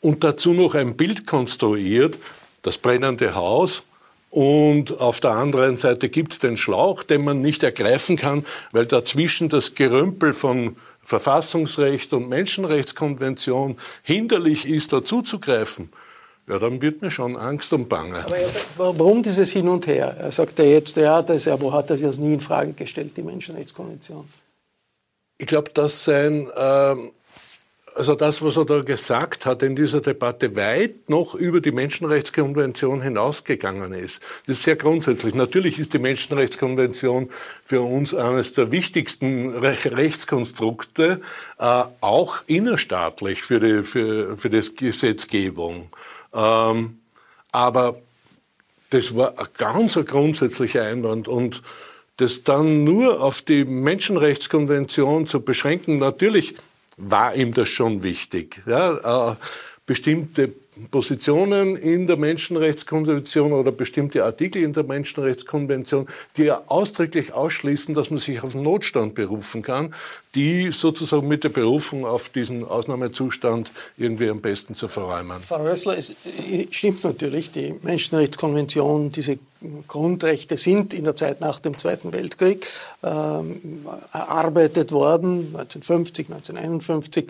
und 0.00 0.24
dazu 0.24 0.52
noch 0.52 0.74
ein 0.74 0.96
Bild 0.96 1.26
konstruiert, 1.26 2.18
das 2.62 2.78
brennende 2.78 3.34
Haus, 3.34 3.84
und 4.30 5.00
auf 5.00 5.20
der 5.20 5.30
anderen 5.32 5.76
Seite 5.76 6.08
gibt 6.08 6.32
es 6.32 6.38
den 6.38 6.56
Schlauch, 6.56 7.02
den 7.02 7.24
man 7.24 7.40
nicht 7.40 7.62
ergreifen 7.62 8.16
kann, 8.16 8.44
weil 8.72 8.86
dazwischen 8.86 9.48
das 9.48 9.74
Gerümpel 9.74 10.34
von 10.34 10.76
Verfassungsrecht 11.02 12.12
und 12.12 12.28
Menschenrechtskonvention 12.28 13.76
hinderlich 14.02 14.68
ist, 14.68 14.92
dazuzugreifen. 14.92 15.90
Ja, 16.48 16.58
dann 16.58 16.80
wird 16.80 17.02
mir 17.02 17.10
schon 17.10 17.36
Angst 17.36 17.72
und 17.72 17.88
Bange. 17.88 18.24
Aber 18.76 18.98
warum 18.98 19.22
dieses 19.22 19.50
Hin 19.52 19.68
und 19.68 19.86
Her? 19.86 20.16
Er 20.18 20.30
sagt 20.30 20.58
ja 20.58 20.64
jetzt, 20.64 20.96
ja, 20.96 21.22
das, 21.22 21.44
ja, 21.44 21.60
wo 21.60 21.72
hat 21.72 21.90
er 21.90 21.96
das 21.96 22.18
nie 22.18 22.34
in 22.34 22.40
Frage 22.40 22.72
gestellt, 22.72 23.16
die 23.16 23.22
Menschenrechtskonvention? 23.22 24.28
Ich 25.38 25.46
glaube, 25.46 25.70
dass 25.72 26.04
sein, 26.04 26.48
äh, 26.54 26.94
also 27.96 28.14
das, 28.14 28.42
was 28.42 28.58
er 28.58 28.66
da 28.66 28.82
gesagt 28.82 29.46
hat 29.46 29.62
in 29.62 29.74
dieser 29.74 30.02
Debatte, 30.02 30.54
weit 30.54 31.08
noch 31.08 31.34
über 31.34 31.62
die 31.62 31.72
Menschenrechtskonvention 31.72 33.00
hinausgegangen 33.00 33.94
ist. 33.94 34.20
Das 34.46 34.58
ist 34.58 34.64
sehr 34.64 34.76
grundsätzlich. 34.76 35.34
Natürlich 35.34 35.78
ist 35.78 35.94
die 35.94 35.98
Menschenrechtskonvention 35.98 37.30
für 37.64 37.80
uns 37.80 38.12
eines 38.14 38.52
der 38.52 38.70
wichtigsten 38.70 39.56
Rechtskonstrukte, 39.56 41.22
äh, 41.58 41.84
auch 42.02 42.42
innerstaatlich 42.46 43.42
für 43.42 43.60
die, 43.60 43.82
für, 43.82 44.36
für 44.36 44.50
die 44.50 44.60
Gesetzgebung. 44.76 45.88
Ähm, 46.34 46.98
aber 47.50 47.98
das 48.90 49.16
war 49.16 49.38
ein 49.38 49.46
ganz 49.56 49.94
grundsätzlicher 49.94 50.82
Einwand 50.82 51.28
und 51.28 51.62
das 52.18 52.42
dann 52.44 52.84
nur 52.84 53.22
auf 53.22 53.40
die 53.40 53.64
Menschenrechtskonvention 53.64 55.26
zu 55.26 55.40
beschränken, 55.40 55.98
natürlich 55.98 56.54
war 56.96 57.34
ihm 57.34 57.52
das 57.52 57.68
schon 57.68 58.02
wichtig. 58.02 58.62
Ja, 58.66 59.32
äh, 59.32 59.36
bestimmte 59.86 60.52
Positionen 60.90 61.76
in 61.76 62.06
der 62.06 62.16
Menschenrechtskonvention 62.16 63.52
oder 63.52 63.72
bestimmte 63.72 64.24
Artikel 64.24 64.62
in 64.62 64.72
der 64.72 64.82
Menschenrechtskonvention, 64.82 66.06
die 66.36 66.44
ja 66.44 66.62
ausdrücklich 66.66 67.32
ausschließen, 67.32 67.94
dass 67.94 68.10
man 68.10 68.18
sich 68.18 68.42
auf 68.42 68.52
den 68.52 68.62
Notstand 68.62 69.14
berufen 69.14 69.62
kann, 69.62 69.94
die 70.34 70.72
sozusagen 70.72 71.28
mit 71.28 71.44
der 71.44 71.48
Berufung 71.50 72.04
auf 72.04 72.28
diesen 72.28 72.64
Ausnahmezustand 72.64 73.70
irgendwie 73.96 74.28
am 74.28 74.40
besten 74.40 74.74
zu 74.74 74.88
verräumen. 74.88 75.40
Frau 75.40 75.62
Rössler, 75.62 75.96
es 75.96 76.14
stimmt 76.70 77.02
natürlich, 77.04 77.52
die 77.52 77.74
Menschenrechtskonvention, 77.82 79.12
diese 79.12 79.38
Grundrechte 79.86 80.56
sind 80.56 80.94
in 80.94 81.04
der 81.04 81.16
Zeit 81.16 81.40
nach 81.40 81.60
dem 81.60 81.78
Zweiten 81.78 82.12
Weltkrieg 82.12 82.68
ähm, 83.02 83.86
erarbeitet 84.12 84.92
worden, 84.92 85.54
1950, 85.54 86.28
1951 86.28 87.26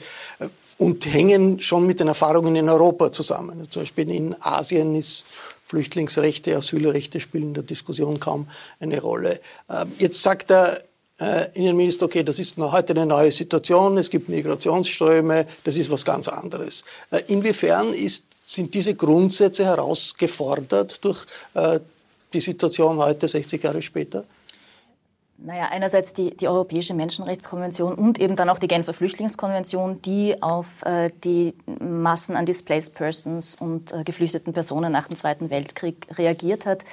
und 0.78 1.06
hängen 1.06 1.60
schon 1.60 1.86
mit 1.86 2.00
den 2.00 2.08
Erfahrungen 2.08 2.56
in 2.56 2.68
Europa 2.68 3.10
zusammen. 3.12 3.68
Zum 3.70 3.82
Beispiel 3.82 4.10
in 4.10 4.36
Asien 4.40 4.94
ist 4.94 5.24
Flüchtlingsrechte, 5.62 6.56
Asylrechte 6.56 7.18
spielen 7.20 7.48
in 7.48 7.54
der 7.54 7.62
Diskussion 7.62 8.20
kaum 8.20 8.46
eine 8.78 9.00
Rolle. 9.00 9.40
Ähm, 9.70 9.92
jetzt 9.98 10.22
sagt 10.22 10.50
der 10.50 10.80
äh, 11.18 11.50
Innenminister, 11.54 12.06
okay, 12.06 12.22
das 12.22 12.38
ist 12.38 12.58
noch 12.58 12.72
heute 12.72 12.92
eine 12.92 13.06
neue 13.06 13.32
Situation, 13.32 13.96
es 13.96 14.10
gibt 14.10 14.28
Migrationsströme, 14.28 15.46
das 15.64 15.76
ist 15.76 15.90
was 15.90 16.04
ganz 16.04 16.28
anderes. 16.28 16.84
Äh, 17.10 17.22
inwiefern 17.28 17.92
ist, 17.94 18.54
sind 18.54 18.74
diese 18.74 18.94
Grundsätze 18.94 19.64
herausgefordert 19.64 21.02
durch 21.04 21.24
äh, 21.54 21.80
die 22.32 22.40
Situation 22.40 22.98
heute, 22.98 23.28
60 23.28 23.62
Jahre 23.62 23.82
später? 23.82 24.24
Naja, 25.38 25.68
einerseits 25.70 26.14
die, 26.14 26.34
die 26.34 26.48
Europäische 26.48 26.94
Menschenrechtskonvention 26.94 27.94
und 27.94 28.18
eben 28.18 28.36
dann 28.36 28.48
auch 28.48 28.58
die 28.58 28.68
Genfer 28.68 28.94
Flüchtlingskonvention, 28.94 30.00
die 30.00 30.42
auf 30.42 30.82
äh, 30.84 31.10
die 31.24 31.54
Massen 31.78 32.36
an 32.36 32.46
Displaced 32.46 32.94
Persons 32.94 33.54
und 33.54 33.92
äh, 33.92 34.02
geflüchteten 34.02 34.54
Personen 34.54 34.92
nach 34.92 35.08
dem 35.08 35.16
Zweiten 35.16 35.50
Weltkrieg 35.50 36.06
reagiert 36.16 36.64
hat, 36.64 36.84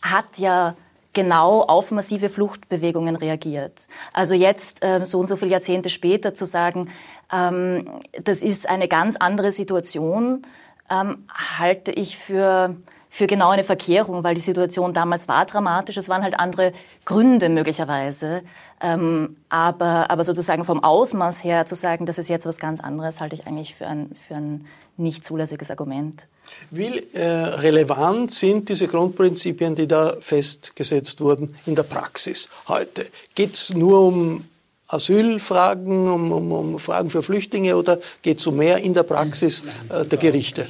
hat 0.00 0.38
ja 0.38 0.76
genau 1.12 1.60
auf 1.62 1.90
massive 1.90 2.28
Fluchtbewegungen 2.28 3.16
reagiert. 3.16 3.88
Also 4.12 4.34
jetzt, 4.34 4.84
äh, 4.84 5.04
so 5.04 5.18
und 5.18 5.26
so 5.26 5.36
viele 5.36 5.50
Jahrzehnte 5.50 5.90
später, 5.90 6.34
zu 6.34 6.46
sagen, 6.46 6.88
ähm, 7.32 7.88
das 8.22 8.42
ist 8.42 8.68
eine 8.68 8.86
ganz 8.86 9.16
andere 9.16 9.50
Situation, 9.50 10.42
ähm, 10.88 11.26
halte 11.58 11.90
ich 11.90 12.16
für 12.16 12.76
für 13.14 13.26
genau 13.26 13.50
eine 13.50 13.62
Verkehrung, 13.62 14.24
weil 14.24 14.34
die 14.34 14.40
Situation 14.40 14.94
damals 14.94 15.28
war 15.28 15.44
dramatisch. 15.44 15.98
Es 15.98 16.08
waren 16.08 16.22
halt 16.22 16.40
andere 16.40 16.72
Gründe 17.04 17.50
möglicherweise. 17.50 18.42
Ähm, 18.80 19.36
aber, 19.50 20.10
aber 20.10 20.24
sozusagen 20.24 20.64
vom 20.64 20.82
Ausmaß 20.82 21.44
her 21.44 21.66
zu 21.66 21.74
sagen, 21.74 22.06
das 22.06 22.16
ist 22.16 22.30
jetzt 22.30 22.46
was 22.46 22.58
ganz 22.58 22.80
anderes, 22.80 23.20
halte 23.20 23.34
ich 23.34 23.46
eigentlich 23.46 23.74
für 23.74 23.86
ein, 23.86 24.12
für 24.16 24.36
ein 24.36 24.66
nicht 24.96 25.26
zulässiges 25.26 25.70
Argument. 25.70 26.26
Wie 26.70 27.00
äh, 27.12 27.22
relevant 27.22 28.30
sind 28.30 28.70
diese 28.70 28.88
Grundprinzipien, 28.88 29.74
die 29.74 29.86
da 29.86 30.14
festgesetzt 30.18 31.20
wurden, 31.20 31.54
in 31.66 31.74
der 31.74 31.82
Praxis 31.82 32.48
heute? 32.66 33.06
Geht 33.34 33.52
es 33.52 33.74
nur 33.74 34.06
um 34.06 34.46
Asylfragen, 34.92 36.06
um, 36.08 36.32
um, 36.32 36.52
um, 36.52 36.78
Fragen 36.78 37.10
für 37.10 37.22
Flüchtlinge 37.22 37.76
oder 37.76 37.98
geht 38.22 38.38
es 38.38 38.46
um 38.46 38.56
mehr 38.56 38.78
in 38.78 38.94
der 38.94 39.04
Praxis 39.04 39.64
äh, 39.88 40.04
der 40.04 40.18
Gerichte? 40.18 40.66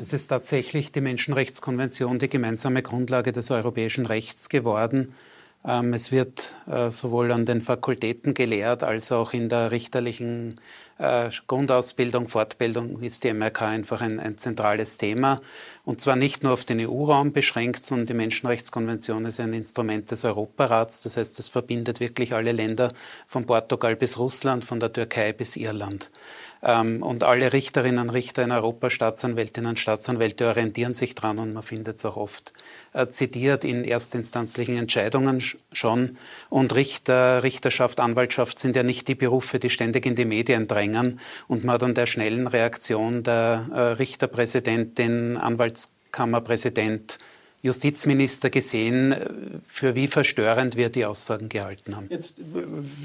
Es 0.00 0.12
ist 0.12 0.28
tatsächlich 0.28 0.92
die 0.92 1.00
Menschenrechtskonvention 1.00 2.18
die 2.18 2.28
gemeinsame 2.28 2.82
Grundlage 2.82 3.32
des 3.32 3.50
europäischen 3.50 4.06
Rechts 4.06 4.48
geworden. 4.48 5.14
Ähm, 5.66 5.94
es 5.94 6.12
wird 6.12 6.56
äh, 6.70 6.90
sowohl 6.90 7.32
an 7.32 7.44
den 7.44 7.60
Fakultäten 7.60 8.34
gelehrt 8.34 8.82
als 8.82 9.12
auch 9.12 9.32
in 9.32 9.48
der 9.48 9.70
richterlichen 9.70 10.60
äh, 10.98 11.30
Grundausbildung, 11.46 12.28
Fortbildung 12.28 13.00
ist 13.00 13.24
die 13.24 13.32
MRK 13.32 13.62
einfach 13.68 14.00
ein, 14.00 14.18
ein 14.18 14.38
zentrales 14.38 14.98
Thema. 14.98 15.40
Und 15.84 16.00
zwar 16.00 16.16
nicht 16.16 16.42
nur 16.42 16.52
auf 16.52 16.64
den 16.64 16.80
EU-Raum 16.80 17.32
beschränkt, 17.32 17.84
sondern 17.84 18.06
die 18.06 18.14
Menschenrechtskonvention 18.14 19.26
ist 19.26 19.38
ein 19.38 19.52
Instrument 19.52 20.10
des 20.10 20.24
Europarats. 20.24 21.02
Das 21.02 21.16
heißt, 21.16 21.38
es 21.38 21.48
verbindet 21.48 22.00
wirklich 22.00 22.34
alle 22.34 22.52
Länder 22.52 22.92
von 23.26 23.46
Portugal 23.46 23.94
bis 23.96 24.18
Russland, 24.18 24.64
von 24.64 24.80
der 24.80 24.92
Türkei 24.92 25.32
bis 25.32 25.56
Irland. 25.56 26.10
Ähm, 26.66 27.02
und 27.02 27.22
alle 27.22 27.52
Richterinnen 27.52 28.00
und 28.00 28.10
Richter 28.10 28.42
in 28.42 28.50
Europa, 28.50 28.90
Staatsanwältinnen 28.90 29.70
und 29.70 29.78
Staatsanwälte 29.78 30.48
orientieren 30.48 30.94
sich 30.94 31.14
dran 31.14 31.38
und 31.38 31.52
man 31.52 31.62
findet 31.62 31.98
es 31.98 32.04
auch 32.04 32.16
oft 32.16 32.52
äh, 32.92 33.06
zitiert 33.06 33.64
in 33.64 33.84
erstinstanzlichen 33.84 34.76
Entscheidungen 34.76 35.40
schon. 35.72 36.18
Und 36.50 36.74
Richter, 36.74 37.44
Richterschaft, 37.44 38.00
Anwaltschaft 38.00 38.58
sind 38.58 38.74
ja 38.74 38.82
nicht 38.82 39.06
die 39.06 39.14
Berufe, 39.14 39.60
die 39.60 39.70
ständig 39.70 40.06
in 40.06 40.16
die 40.16 40.24
Medien 40.24 40.66
drängen. 40.66 41.20
Und 41.46 41.62
man 41.64 41.74
hat 41.74 41.84
an 41.84 41.94
der 41.94 42.06
schnellen 42.06 42.48
Reaktion 42.48 43.22
der 43.22 43.68
äh, 43.72 43.80
Richterpräsidentin, 43.92 45.36
Anwaltskammerpräsident, 45.36 47.18
Justizminister 47.62 48.50
gesehen, 48.50 49.16
für 49.66 49.94
wie 49.94 50.06
verstörend 50.06 50.76
wir 50.76 50.88
die 50.88 51.04
Aussagen 51.04 51.48
gehalten 51.48 51.96
haben. 51.96 52.06
Jetzt, 52.10 52.36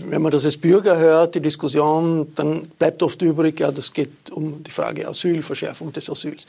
wenn 0.05 0.21
man 0.21 0.31
das 0.31 0.45
als 0.45 0.57
Bürger 0.57 0.97
hört, 0.97 1.35
die 1.35 1.41
Diskussion, 1.41 2.31
dann 2.35 2.67
bleibt 2.77 3.01
oft 3.01 3.21
übrig, 3.21 3.59
ja, 3.59 3.71
das 3.71 3.91
geht 3.91 4.29
um 4.31 4.63
die 4.63 4.71
Frage 4.71 5.07
Asyl, 5.07 5.41
Verschärfung 5.41 5.91
des 5.91 6.09
Asyls. 6.09 6.47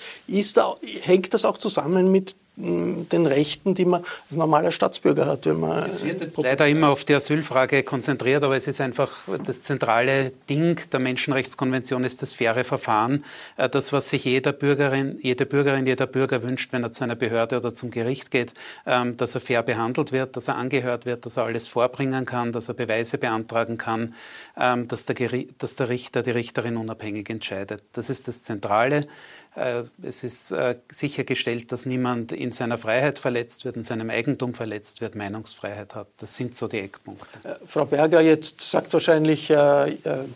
Da, 0.55 0.75
hängt 1.03 1.33
das 1.33 1.45
auch 1.45 1.59
zusammen 1.59 2.13
mit 2.13 2.37
den 2.55 3.25
Rechten, 3.25 3.75
die 3.75 3.87
man 3.87 4.05
als 4.29 4.37
normaler 4.37 4.73
Staatsbürger 4.73 5.25
hat. 5.25 5.47
Wenn 5.47 5.61
man 5.61 5.87
es 5.87 6.05
wird 6.05 6.21
jetzt 6.21 6.37
leider 6.37 6.69
immer 6.69 6.91
auf 6.91 7.05
die 7.05 7.15
Asylfrage 7.15 7.83
konzentriert, 7.83 8.45
aber 8.45 8.57
es 8.57 8.69
ist 8.69 8.79
einfach 8.81 9.11
das 9.47 9.63
zentrale 9.63 10.33
Ding 10.51 10.79
der 10.93 11.01
Menschenrechtskonvention 11.01 12.05
ist 12.05 12.21
das 12.21 12.35
faire 12.35 12.65
Verfahren. 12.65 13.25
Äh, 13.57 13.71
das, 13.71 13.95
was 13.95 14.11
sich 14.11 14.25
jeder 14.25 14.53
Bürgerin, 14.53 15.19
jede 15.23 15.47
Bürgerin, 15.47 15.87
jeder 15.87 16.07
Bürger 16.07 16.43
wünscht, 16.43 16.75
wenn 16.75 16.83
er 16.83 16.93
zu 16.93 17.05
einer 17.05 17.15
Behörde 17.15 17.57
oder 17.57 17.73
zum 17.73 17.91
Gericht 17.91 18.31
geht, 18.31 18.53
ähm, 18.87 19.17
dass 19.17 19.35
er 19.35 19.41
fair 19.41 19.63
behandelt 19.63 20.13
wird, 20.13 20.37
dass 20.37 20.49
er 20.49 20.57
angehört 20.57 21.07
wird, 21.07 21.25
dass 21.25 21.39
er 21.39 21.45
alles 21.45 21.69
vorbringen 21.69 22.27
kann, 22.27 22.53
dass 22.53 22.69
er 22.69 22.75
Beweise 22.75 23.17
beantragen 23.17 23.79
kann, 23.79 24.15
ähm, 24.59 24.87
dass 24.89 25.07
der, 25.07 25.17
dass 25.57 25.77
der 25.77 25.89
Richter, 25.89 26.23
die 26.23 26.33
Richterin 26.33 26.77
unabhängig 26.77 27.31
entscheidet. 27.31 27.83
Das 27.95 28.11
ist 28.11 28.29
das 28.29 28.43
Zentrale. 28.43 29.07
Äh, 29.55 29.83
es 30.03 30.25
ist 30.25 30.51
äh, 30.53 30.77
sichergestellt, 30.91 31.73
dass 31.73 31.85
niemand 31.85 32.33
in 32.33 32.53
seiner 32.53 32.79
Freiheit 32.79 33.19
verletzt 33.19 33.65
wird, 33.65 33.77
in 33.77 33.83
seinem 33.83 34.09
Eigentum 34.09 34.55
verletzt 34.55 35.03
wird, 35.03 35.15
Meinungsfreiheit 35.15 35.95
hat. 35.95 36.09
Das 36.19 36.37
sind 36.37 36.55
so 36.55 36.69
die 36.69 36.79
Eckpunkte. 36.79 37.39
Äh, 37.47 37.55
Frau 37.67 37.85
Berger, 37.85 38.23
jetzt 38.23 38.63
sagt 38.63 38.93
wahrscheinlich 38.93 39.49
der, 39.49 39.93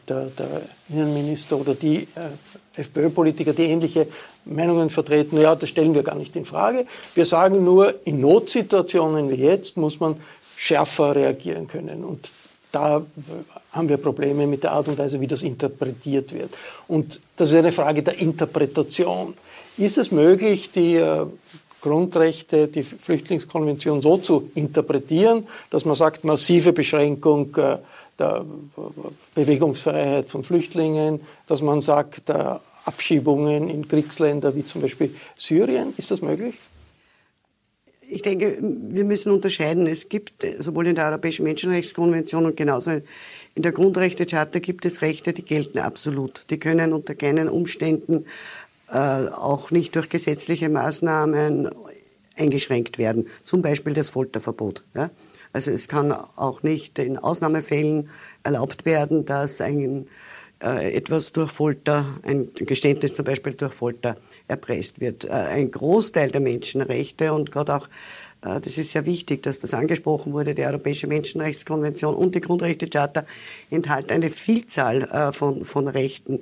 der 0.07 0.63
Innenminister 0.89 1.57
oder 1.57 1.75
die 1.75 2.07
FPÖ-Politiker, 2.75 3.53
die 3.53 3.65
ähnliche 3.65 4.07
Meinungen 4.45 4.91
vertreten, 4.91 5.41
ja, 5.41 5.55
das 5.55 5.71
stellen 5.71 5.95
wir 5.95 6.03
gar 6.03 6.17
nicht 6.17 6.37
in 6.37 6.45
Frage. 6.45 6.87
Wir 7.15 7.25
sagen 7.25 7.65
nur, 7.65 8.07
in 8.07 8.21
Notsituationen 8.21 9.31
wie 9.31 9.37
jetzt 9.37 9.77
muss 9.77 9.99
man 9.99 10.21
schärfer 10.57 11.15
reagieren 11.15 11.67
können. 11.67 12.05
Und 12.05 12.33
da 12.73 13.05
haben 13.73 13.89
wir 13.89 13.97
Probleme 13.97 14.47
mit 14.47 14.63
der 14.63 14.73
Art 14.73 14.89
und 14.89 14.99
Weise, 14.99 15.21
wie 15.21 15.27
das 15.27 15.43
interpretiert 15.43 16.33
wird. 16.33 16.51
Und 16.89 17.21
das 17.37 17.49
ist 17.49 17.55
eine 17.55 17.73
Frage 17.73 18.03
der 18.03 18.19
Interpretation. 18.19 19.35
Ist 19.77 19.99
es 19.99 20.11
möglich, 20.11 20.71
die 20.73 20.97
äh, 20.97 21.27
Grundrechte, 21.81 22.69
die 22.69 22.83
Flüchtlingskonvention 22.83 24.01
so 24.01 24.17
zu 24.19 24.51
interpretieren, 24.55 25.47
dass 25.71 25.85
man 25.85 25.95
sagt, 25.95 26.25
massive 26.25 26.73
Beschränkung 26.73 27.55
äh, 27.57 27.79
der 28.19 28.45
Bewegungsfreiheit 29.35 30.31
von 30.31 30.43
Flüchtlingen, 30.43 31.21
dass 31.47 31.61
man 31.61 31.83
sagt, 31.83 32.31
Abschiebungen 32.87 33.69
in 33.69 33.87
Kriegsländer 33.87 34.55
wie 34.55 34.65
zum 34.65 34.81
Beispiel 34.81 35.15
Syrien, 35.37 35.93
ist 35.99 36.11
das 36.11 36.23
möglich? 36.23 36.55
Ich 38.17 38.23
denke, 38.23 38.59
wir 38.61 39.05
müssen 39.05 39.31
unterscheiden. 39.31 39.87
Es 39.87 40.09
gibt 40.09 40.47
sowohl 40.59 40.87
in 40.87 40.95
der 40.95 41.05
Europäischen 41.05 41.43
Menschenrechtskonvention 41.45 42.47
und 42.47 42.57
genauso 42.57 42.93
in 43.55 43.63
der 43.63 43.73
Grundrechtecharta 43.73 44.59
gibt 44.59 44.87
es 44.87 45.03
Rechte, 45.03 45.35
die 45.35 45.45
gelten 45.45 45.79
absolut. 45.79 46.49
Die 46.49 46.59
können 46.59 46.95
unter 46.95 47.15
keinen 47.15 47.51
Umständen 47.51 48.25
äh, 48.91 48.97
auch 48.97 49.71
nicht 49.71 49.95
durch 49.97 50.09
gesetzliche 50.09 50.71
Maßnahmen 50.71 51.71
eingeschränkt 52.39 52.97
werden. 52.97 53.27
Zum 53.43 53.61
Beispiel 53.61 53.93
das 53.93 54.09
Folterverbot. 54.09 54.83
Ja? 54.95 55.11
Also 55.53 55.71
es 55.71 55.87
kann 55.87 56.11
auch 56.13 56.63
nicht 56.63 56.99
in 56.99 57.19
Ausnahmefällen 57.19 58.09
erlaubt 58.45 58.87
werden, 58.87 59.27
dass 59.27 59.61
ein 59.61 60.07
etwas 60.59 61.33
durch 61.33 61.51
Folter, 61.51 62.07
ein 62.23 62.49
Geständnis 62.55 63.15
zum 63.15 63.25
Beispiel 63.25 63.55
durch 63.55 63.75
Folter 63.75 64.17
erpresst 64.49 65.01
wird. 65.01 65.25
Äh, 65.25 65.33
ein 65.33 65.71
Großteil 65.71 66.31
der 66.31 66.41
Menschenrechte 66.41 67.33
und 67.33 67.51
gerade 67.53 67.77
auch 67.77 67.89
äh, 68.43 68.61
das 68.61 68.79
ist 68.79 68.93
sehr 68.93 69.07
wichtig, 69.07 69.43
dass 69.43 69.61
das 69.61 69.75
angesprochen 69.75 70.33
wurde. 70.33 70.55
Die 70.55 70.65
Europäische 70.65 71.07
Menschenrechtskonvention 71.07 72.15
und 72.15 72.35
die 72.35 72.41
Grundrechtecharta 72.41 73.25
enthalten 73.71 74.13
eine 74.13 74.31
Vielzahl 74.31 75.03
äh, 75.03 75.33
von, 75.33 75.65
von 75.65 75.89
Rechten. 75.89 76.41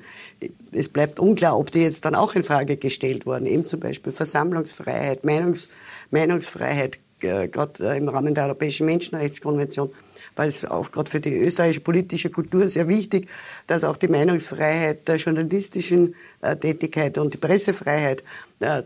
Es 0.73 0.89
bleibt 0.89 1.19
unklar, 1.19 1.59
ob 1.59 1.71
die 1.71 1.83
jetzt 1.83 2.05
dann 2.05 2.15
auch 2.15 2.35
in 2.35 2.45
Frage 2.45 2.77
gestellt 2.77 3.27
wurden. 3.27 3.47
Eben 3.47 3.67
zum 3.67 3.81
Beispiel 3.81 4.13
Versammlungsfreiheit, 4.13 5.25
Meinungs, 5.25 5.69
Meinungsfreiheit, 6.11 6.99
äh, 7.21 7.49
gerade 7.49 7.97
im 7.97 8.09
Rahmen 8.09 8.35
der 8.35 8.45
Europäischen 8.45 8.87
Menschenrechtskonvention 8.87 9.91
weil 10.37 10.49
es 10.49 10.65
auch 10.65 10.91
gerade 10.91 11.11
für 11.11 11.21
die 11.21 11.37
österreichische 11.37 11.81
politische 11.81 12.31
Kultur 12.31 12.69
sehr 12.69 12.89
wichtig, 12.89 13.29
dass 13.67 13.85
auch 13.85 13.97
die 13.97 14.09
Meinungsfreiheit 14.09 15.07
der 15.09 15.17
journalistischen 15.17 16.15
Tätigkeit 16.61 17.19
und 17.19 17.35
die 17.35 17.39
Pressefreiheit 17.39 18.25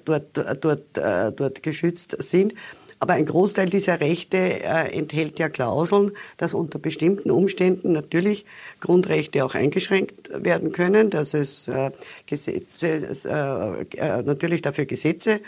dort, 0.05 0.37
dort, 0.63 0.83
dort 0.95 1.63
geschützt 1.63 2.17
sind. 2.21 2.55
Aber 3.01 3.15
ein 3.15 3.27
Großteil 3.27 3.69
dieser 3.69 4.01
Rechte 4.01 4.37
äh, 4.37 4.93
enthält 4.97 5.39
ja 5.39 5.49
Klauseln, 5.49 6.11
dass 6.37 6.55
unter 6.55 6.79
bestimmten 6.79 7.31
Umständen 7.31 7.93
natürlich 7.93 8.45
Grundrechte 8.81 9.45
auch 9.45 9.55
eingeschränkt 9.55 10.31
werden 10.33 10.73
können, 10.73 11.11
dass 11.11 11.35
es 11.35 11.69
äh, 11.69 11.93
Gesetze, 12.27 12.89
äh, 12.89 13.97
äh, 13.97 14.23
natürlich 14.23 14.63
dafür 14.63 14.87
Gesetze 14.87 15.35
äh, 15.35 15.41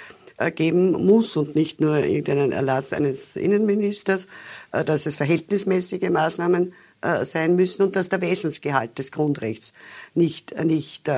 geben 0.48 0.92
muss 0.92 1.36
und 1.36 1.54
nicht 1.54 1.80
nur 1.80 1.98
irgendeinen 1.98 2.52
Erlass 2.52 2.94
eines 2.94 3.36
Innenministers, 3.36 4.26
äh, 4.72 4.84
dass 4.84 5.04
es 5.04 5.16
verhältnismäßige 5.16 6.08
Maßnahmen 6.08 6.72
äh, 7.02 7.24
sein 7.26 7.56
müssen 7.56 7.82
und 7.82 7.96
dass 7.96 8.08
der 8.08 8.22
Wesensgehalt 8.22 8.98
des 8.98 9.12
Grundrechts 9.12 9.74
nicht, 10.14 10.52
äh, 10.52 10.64
nicht, 10.64 11.10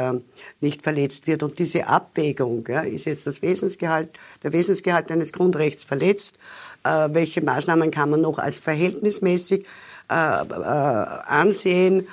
nicht 0.60 0.82
verletzt 0.82 1.28
wird. 1.28 1.44
Und 1.44 1.60
diese 1.60 1.86
Abwägung, 1.86 2.66
ist 2.66 3.04
jetzt 3.04 3.28
das 3.28 3.42
Wesensgehalt, 3.42 4.08
der 4.42 4.52
Wesensgehalt 4.52 5.12
eines 5.12 5.32
Grundrechts 5.32 5.84
verletzt, 5.84 6.38
welche 6.84 7.44
Maßnahmen 7.44 7.92
kann 7.92 8.10
man 8.10 8.22
noch 8.22 8.40
als 8.40 8.58
verhältnismäßig 8.58 9.64
ansehen, 10.08 12.08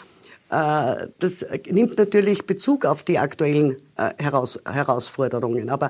das 0.48 1.46
nimmt 1.68 1.98
natürlich 1.98 2.46
Bezug 2.46 2.86
auf 2.86 3.02
die 3.02 3.18
aktuellen 3.18 3.78
Heraus 4.18 4.60
Herausforderungen. 4.66 5.72
Aber 5.72 5.90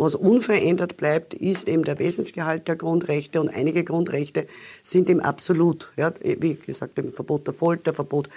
was 0.00 0.14
unverändert 0.14 0.96
bleibt, 0.96 1.34
ist 1.34 1.68
eben 1.68 1.84
der 1.84 1.98
Wesensgehalt 1.98 2.68
der 2.68 2.76
Grundrechte 2.76 3.40
und 3.40 3.48
einige 3.48 3.84
Grundrechte 3.84 4.46
sind 4.82 5.10
im 5.10 5.20
Absolut. 5.20 5.90
Ja, 5.96 6.12
wie 6.22 6.54
gesagt, 6.54 6.98
im 6.98 7.12
Verbot 7.12 7.46
der 7.46 7.54
Folter, 7.54 7.92
Verbot 7.92 8.28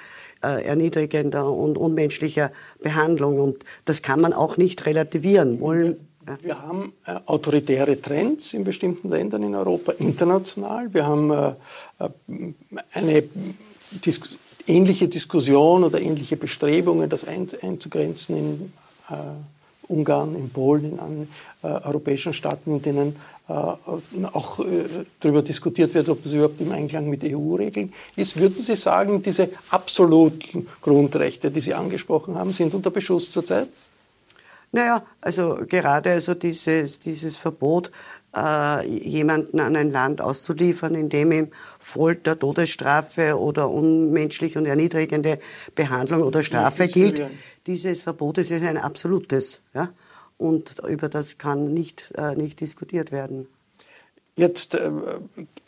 äh, 0.43 0.63
erniedrigender 0.65 1.50
und 1.50 1.77
unmenschlicher 1.77 2.51
Behandlung. 2.82 3.39
Und 3.39 3.63
das 3.86 4.01
kann 4.01 4.20
man 4.20 4.34
auch 4.34 4.58
nicht 4.58 4.86
relativieren. 4.86 5.62
Wollen, 5.62 6.08
ja. 6.27 6.38
Wir 6.41 6.62
haben 6.62 6.93
äh, 7.05 7.15
autoritäre 7.25 8.01
Trends 8.01 8.53
in 8.53 8.63
bestimmten 8.63 9.10
Ländern 9.10 9.43
in 9.43 9.55
Europa, 9.55 9.93
international. 9.93 10.93
Wir 10.93 11.08
haben 11.08 11.32
äh, 11.32 11.53
äh 12.00 12.53
eine 12.93 13.24
Dis 14.05 14.20
ähnliche 14.65 15.08
Diskussion 15.08 15.84
oder 15.84 16.01
ähnliche 16.01 16.38
Bestrebungen, 16.38 17.10
das 17.10 17.25
einzugrenzen 17.25 18.38
in 18.38 18.74
äh, 19.10 19.13
Ungarn, 19.88 20.36
in 20.36 20.50
Polen, 20.50 20.94
in 20.94 21.00
anderen 21.00 21.28
äh, 21.62 21.68
europäischen 21.68 22.34
Staaten, 22.34 22.75
in 22.75 22.82
denen 22.82 23.16
äh, 23.48 23.54
auch 23.54 24.60
äh, 24.60 24.86
darüber 25.20 25.42
diskutiert 25.42 25.94
wird, 25.94 26.10
ob 26.10 26.24
das 26.24 26.32
überhaupt 26.34 26.62
im 26.62 26.72
Einklang 26.72 27.10
mit 27.10 27.24
EU-Regeln 27.24 27.94
ist. 28.16 28.40
Würden 28.40 28.60
Sie 28.60 28.75
sagen, 28.75 29.22
diese 29.22 29.50
absoluten 29.70 30.68
Grundrechte, 30.82 31.52
die 31.52 31.62
Sie 31.62 31.74
angesprochen 31.74 32.36
haben, 32.36 32.54
sind 32.54 32.74
unter 32.74 32.92
Beschuss 32.92 33.30
zurzeit? 33.32 33.68
Naja, 34.72 35.04
also 35.22 35.60
gerade 35.68 36.12
also 36.12 36.34
dieses, 36.34 37.00
dieses 37.00 37.38
Verbot, 37.38 37.92
äh, 38.36 38.88
jemanden 38.88 39.60
an 39.60 39.75
ein 39.75 39.90
Land 39.90 40.22
auszuliefern, 40.22 40.96
in 40.96 41.10
dem 41.10 41.32
ihm 41.32 41.48
Folter, 41.80 42.38
Todesstrafe 42.38 43.38
oder 43.38 43.70
unmenschlich 43.70 44.58
und 44.58 44.66
erniedrigende 44.66 45.39
Behandlung 45.76 46.24
oder 46.24 46.43
Strafe 46.43 46.88
gilt, 46.88 47.24
dieses 47.67 48.04
Verbot 48.04 48.38
ist 48.38 48.52
ein 48.52 48.78
absolutes. 48.78 49.62
Ja? 49.74 49.89
Und 50.38 50.80
über 50.88 51.10
das 51.10 51.38
kann 51.38 51.74
nicht, 51.74 52.12
äh, 52.17 52.36
nicht 52.36 52.60
diskutiert 52.60 53.12
werden. 53.12 53.48
Jetzt 54.36 54.74
äh, 54.74 54.91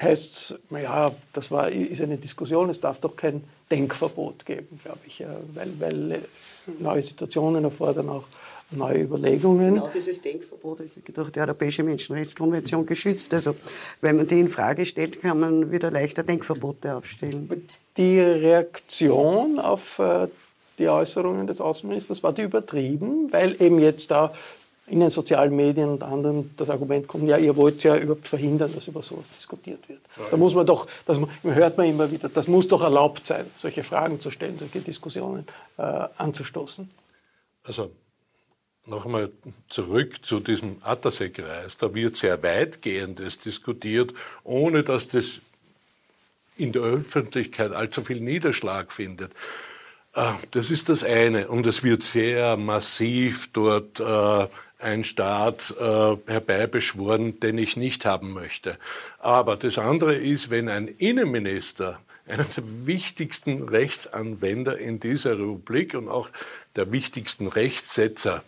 heißt 0.02 0.52
es, 0.52 0.60
ja, 0.72 1.12
das 1.34 1.52
war, 1.52 1.70
ist 1.70 2.02
eine 2.02 2.18
Diskussion, 2.18 2.70
es 2.72 2.82
darf 2.82 3.00
doch 3.00 3.16
kein 3.16 3.44
Denkverbot 3.70 4.46
geben, 4.46 4.80
glaube 4.82 5.00
ich, 5.06 5.24
weil, 5.54 5.72
weil 5.80 6.12
äh, 6.14 6.20
neue 6.80 7.04
Situationen 7.04 7.64
erfordern 7.64 8.10
auch 8.10 8.24
neue 8.76 9.04
Überlegungen. 9.04 9.76
Genau 9.76 9.90
dieses 9.94 10.22
Denkverbot 10.22 10.82
ist 10.82 11.00
durch 11.16 11.32
die 11.32 11.40
Europäische 11.40 11.84
Menschenrechtskonvention 11.84 12.86
geschützt. 12.86 13.34
Also 13.34 13.56
wenn 14.02 14.18
man 14.18 14.28
die 14.28 14.40
in 14.40 14.50
Frage 14.50 14.86
stellt, 14.86 15.22
kann 15.22 15.40
man 15.40 15.72
wieder 15.72 15.92
leichter 15.92 16.24
Denkverbote 16.24 16.96
aufstellen. 16.96 17.50
Die 17.98 18.20
Reaktion 18.20 19.60
auf 19.60 20.00
äh, 20.00 20.28
die 20.78 20.90
Äußerungen 20.90 21.48
des 21.48 21.62
Außenministers, 21.62 22.24
war 22.24 22.34
die 22.34 22.44
übertrieben, 22.44 23.32
weil 23.32 23.60
eben 23.62 23.80
jetzt 23.80 24.12
da 24.12 24.34
in 24.88 25.00
den 25.00 25.10
sozialen 25.10 25.56
Medien 25.56 25.90
und 25.90 26.04
anderen 26.04 26.52
das 26.58 26.70
Argument 26.70 27.08
kommt, 27.08 27.28
ja, 27.28 27.38
ihr 27.38 27.56
wollt 27.56 27.84
ja 27.84 27.98
überhaupt 27.98 28.28
verhindern, 28.28 28.72
dass 28.74 28.88
über 28.88 29.02
sowas 29.02 29.26
diskutiert 29.36 29.90
wird. 29.90 30.00
Da 30.30 30.38
muss 30.38 30.54
man 30.54 30.66
doch, 30.66 30.88
das 31.08 31.18
hört 31.42 31.78
man 31.78 31.88
immer 31.88 32.12
wieder, 32.12 32.30
das 32.30 32.48
muss 32.48 32.68
doch 32.68 32.82
erlaubt 32.82 33.26
sein, 33.26 33.46
solche 33.58 33.84
Fragen 33.84 34.20
zu 34.20 34.30
stellen, 34.30 34.60
solche 34.60 34.82
Diskussionen 34.82 35.48
äh, 35.78 35.82
anzustoßen. 35.82 36.88
Also 37.64 37.90
noch 38.86 39.06
einmal 39.06 39.32
zurück 39.70 40.26
zu 40.26 40.40
diesem 40.40 40.78
Attersee-Kreis. 40.82 41.78
Da 41.78 41.94
wird 41.94 42.16
sehr 42.16 42.44
weitgehendes 42.44 43.38
diskutiert, 43.38 44.14
ohne 44.44 44.84
dass 44.84 45.08
das 45.08 45.40
in 46.58 46.72
der 46.72 46.84
Öffentlichkeit 46.84 47.72
allzu 47.74 48.02
viel 48.02 48.22
Niederschlag 48.22 48.92
findet. 48.92 49.32
Äh, 50.14 50.32
das 50.52 50.72
ist 50.72 50.90
das 50.90 51.04
eine. 51.04 51.48
Und 51.48 51.66
es 51.66 51.84
wird 51.84 52.04
sehr 52.04 52.58
massiv 52.58 53.50
dort 53.54 54.00
äh, 54.00 54.48
ein 54.80 55.04
Staat 55.04 55.74
äh, 55.80 56.18
herbeibeschworen, 56.28 57.40
den 57.40 57.58
ich 57.58 57.76
nicht 57.78 58.06
haben 58.06 58.34
möchte. 58.34 58.78
Aber 59.20 59.56
das 59.56 59.78
andere 59.78 60.16
ist, 60.16 60.50
wenn 60.50 60.70
ein 60.70 60.88
Innenminister 60.88 62.00
einer 62.28 62.44
der 62.44 62.64
wichtigsten 62.86 63.70
Rechtsanwender 63.70 64.78
in 64.78 65.00
dieser 65.00 65.38
Republik 65.38 65.94
und 65.94 66.08
auch 66.08 66.30
der 66.76 66.92
wichtigsten 66.92 67.48
Rechtssetzer, 67.48 68.44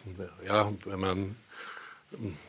ja, 0.47 0.71
wenn 0.85 0.99
man 0.99 1.35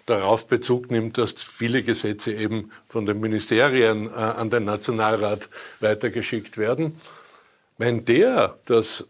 darauf 0.06 0.46
Bezug 0.46 0.90
nimmt, 0.90 1.18
dass 1.18 1.32
viele 1.32 1.82
Gesetze 1.82 2.32
eben 2.32 2.70
von 2.86 3.06
den 3.06 3.20
Ministerien 3.20 4.06
äh, 4.06 4.12
an 4.12 4.50
den 4.50 4.64
Nationalrat 4.64 5.48
weitergeschickt 5.80 6.58
werden. 6.58 6.98
Wenn 7.76 8.04
der 8.04 8.58
das 8.64 9.04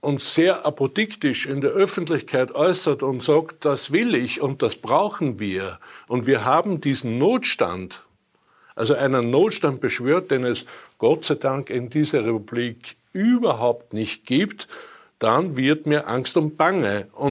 uns 0.00 0.34
sehr 0.34 0.66
apodiktisch 0.66 1.46
in 1.46 1.60
der 1.60 1.70
Öffentlichkeit 1.70 2.52
äußert 2.52 3.04
und 3.04 3.22
sagt, 3.22 3.64
das 3.64 3.92
will 3.92 4.16
ich 4.16 4.40
und 4.40 4.60
das 4.60 4.76
brauchen 4.76 5.38
wir 5.38 5.78
und 6.08 6.26
wir 6.26 6.44
haben 6.44 6.80
diesen 6.80 7.18
Notstand, 7.18 8.02
also 8.74 8.94
einen 8.94 9.30
Notstand 9.30 9.80
beschwört, 9.80 10.32
den 10.32 10.44
es 10.44 10.66
Gott 11.02 11.24
sei 11.24 11.34
Dank 11.34 11.68
in 11.68 11.90
dieser 11.90 12.24
Republik 12.24 12.96
überhaupt 13.12 13.92
nicht 13.92 14.24
gibt, 14.24 14.68
dann 15.18 15.56
wird 15.56 15.84
mir 15.84 16.06
Angst 16.06 16.36
und 16.36 16.56
Bange. 16.56 17.08
Und 17.16 17.30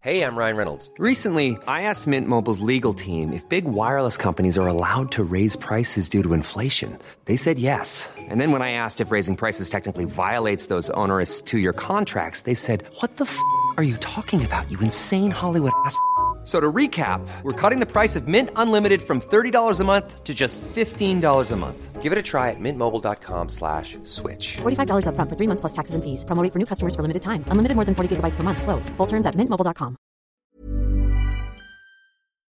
hey, 0.00 0.22
I'm 0.22 0.34
Ryan 0.34 0.56
Reynolds. 0.56 0.90
Recently, 0.98 1.58
I 1.68 1.82
asked 1.82 2.06
Mint 2.06 2.26
Mobile's 2.26 2.60
legal 2.60 2.94
team 2.94 3.34
if 3.34 3.46
big 3.50 3.66
wireless 3.66 4.16
companies 4.16 4.56
are 4.56 4.66
allowed 4.66 5.10
to 5.10 5.22
raise 5.22 5.58
prices 5.58 6.08
due 6.08 6.22
to 6.22 6.32
inflation. 6.32 6.96
They 7.26 7.36
said 7.36 7.58
yes. 7.58 8.08
And 8.30 8.40
then 8.40 8.50
when 8.50 8.62
I 8.62 8.70
asked 8.70 9.02
if 9.02 9.10
raising 9.10 9.36
prices 9.36 9.68
technically 9.68 10.06
violates 10.06 10.68
those 10.68 10.88
onerous 10.94 11.42
two-year 11.42 11.74
contracts, 11.74 12.44
they 12.44 12.54
said, 12.54 12.84
"What 13.02 13.18
the 13.18 13.24
f*** 13.24 13.38
are 13.76 13.84
you 13.84 13.98
talking 13.98 14.42
about? 14.42 14.70
You 14.70 14.78
insane 14.80 15.32
Hollywood 15.32 15.72
ass." 15.84 16.00
So 16.46 16.60
to 16.60 16.72
recap, 16.72 17.26
we're 17.42 17.60
cutting 17.60 17.80
the 17.80 17.90
price 17.90 18.14
of 18.14 18.28
Mint 18.28 18.50
Unlimited 18.54 19.02
from 19.02 19.20
$30 19.20 19.80
a 19.80 19.84
month 19.84 20.22
to 20.22 20.32
just 20.32 20.60
$15 20.60 21.50
a 21.50 21.56
month. 21.56 22.00
Give 22.00 22.12
it 22.12 22.18
a 22.18 22.22
try 22.22 22.50
at 22.50 22.60
mintmobile.com 22.60 23.48
slash 23.48 23.98
switch. 24.04 24.58
$45 24.58 25.08
up 25.08 25.16
front 25.16 25.28
for 25.28 25.34
three 25.34 25.48
months 25.48 25.60
plus 25.60 25.72
taxes 25.72 25.96
and 25.96 26.04
fees. 26.04 26.22
Promoting 26.22 26.52
for 26.52 26.60
new 26.60 26.64
customers 26.64 26.94
for 26.94 27.02
limited 27.02 27.22
time. 27.22 27.42
Unlimited 27.48 27.74
more 27.74 27.84
than 27.84 27.96
40 27.96 28.14
gigabytes 28.14 28.36
per 28.36 28.44
month. 28.44 28.62
Slows. 28.62 28.88
Full 28.90 29.08
terms 29.08 29.26
at 29.26 29.34
mintmobile.com. 29.34 29.96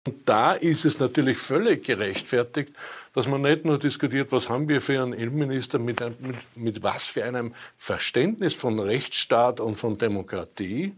Und 0.06 0.16
da 0.26 0.54
ist 0.54 0.86
es 0.86 1.00
natürlich 1.00 1.38
völlig 1.38 1.86
gerechtfertigt, 1.86 2.74
dass 3.14 3.28
man 3.28 3.42
nicht 3.42 3.66
nur 3.66 3.78
diskutiert, 3.78 4.32
was 4.32 4.50
haben 4.50 4.68
wir 4.68 4.82
für 4.82 5.02
einen 5.02 5.14
Innenminister 5.14 5.80
mit, 5.80 6.00
mit, 6.22 6.36
mit 6.56 6.84
was 6.84 7.08
für 7.08 7.24
einem 7.24 7.54
Verständnis 7.78 8.54
von 8.54 8.80
Rechtsstaat 8.80 9.60
und 9.60 9.78
von 9.78 9.98
Demokratie, 9.98 10.96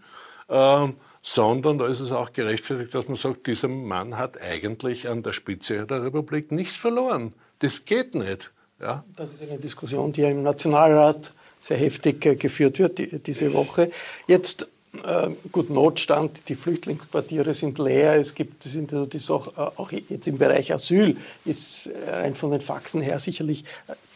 ähm, 0.47 0.95
sondern 1.21 1.77
da 1.77 1.88
ist 1.88 1.99
es 1.99 2.12
auch 2.12 2.34
gerechtfertigt, 2.34 2.93
dass 2.93 3.08
man 3.08 3.17
sagt, 3.17 3.47
dieser 3.47 3.67
Mann 3.67 4.17
hat 4.17 4.41
eigentlich 4.41 5.08
an 5.08 5.23
der 5.23 5.34
Spitze 5.34 5.86
der 5.86 6.03
Republik 6.03 6.51
nichts 6.51 6.77
verloren. 6.77 7.34
Das 7.60 7.86
geht 7.86 8.15
nicht. 8.15 8.51
Ja? 8.79 9.03
Das 9.15 9.34
ist 9.34 9.41
eine 9.41 9.58
Diskussion, 9.58 10.12
die 10.12 10.21
ja 10.21 10.29
im 10.29 10.43
Nationalrat 10.43 11.34
sehr 11.62 11.77
heftig 11.77 12.21
geführt 12.39 12.79
wird 12.79 13.27
diese 13.27 13.53
Woche. 13.53 13.91
Jetzt 14.27 14.69
äh, 15.03 15.29
gut, 15.51 15.69
Notstand, 15.69 16.49
die 16.49 16.55
Flüchtlingsquartiere 16.55 17.53
sind 17.53 17.77
leer, 17.77 18.15
es 18.15 18.34
gibt, 18.34 18.63
sind 18.63 18.91
also 18.91 19.05
das 19.05 19.29
auch, 19.29 19.47
äh, 19.58 19.79
auch 19.79 19.91
jetzt 19.91 20.27
im 20.27 20.38
Bereich 20.38 20.73
Asyl, 20.73 21.15
ist 21.45 21.89
rein 22.08 22.34
von 22.34 22.51
den 22.51 22.62
Fakten 22.62 23.01
her 23.01 23.19
sicherlich, 23.19 23.65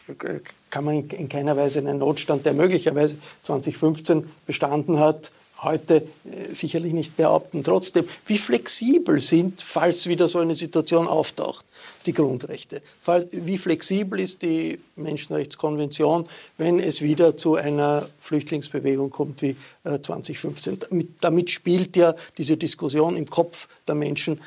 äh, 0.08 0.40
kann 0.70 0.84
man 0.84 1.08
in 1.10 1.28
keiner 1.28 1.56
Weise 1.56 1.78
einen 1.78 1.98
Notstand, 1.98 2.44
der 2.44 2.54
möglicherweise 2.54 3.16
2015 3.44 4.28
bestanden 4.46 4.98
hat, 4.98 5.30
heute 5.64 6.06
äh, 6.24 6.54
sicherlich 6.54 6.92
nicht 6.92 7.16
behaupten. 7.16 7.64
Trotzdem, 7.64 8.06
wie 8.26 8.38
flexibel 8.38 9.20
sind, 9.20 9.62
falls 9.62 10.06
wieder 10.06 10.28
so 10.28 10.38
eine 10.38 10.54
Situation 10.54 11.06
auftaucht, 11.06 11.64
die 12.06 12.12
Grundrechte? 12.12 12.82
Wie 13.32 13.58
flexibel 13.58 14.20
ist 14.20 14.42
die 14.42 14.78
Menschenrechtskonvention, 14.96 16.26
wenn 16.58 16.78
es 16.78 17.00
wieder 17.02 17.36
zu 17.36 17.54
einer 17.56 18.08
Flüchtlingsbewegung 18.20 19.10
kommt 19.10 19.42
wie 19.42 19.56
2015? 19.84 20.74
Äh, 20.90 21.04
damit, 21.20 21.50
spielt 21.50 21.96
ja 21.96 22.14
diese 22.36 22.56
Diskussion 22.56 23.16
im 23.16 23.28
Kopf 23.28 23.68
der 23.86 23.94
Menschen. 23.94 24.40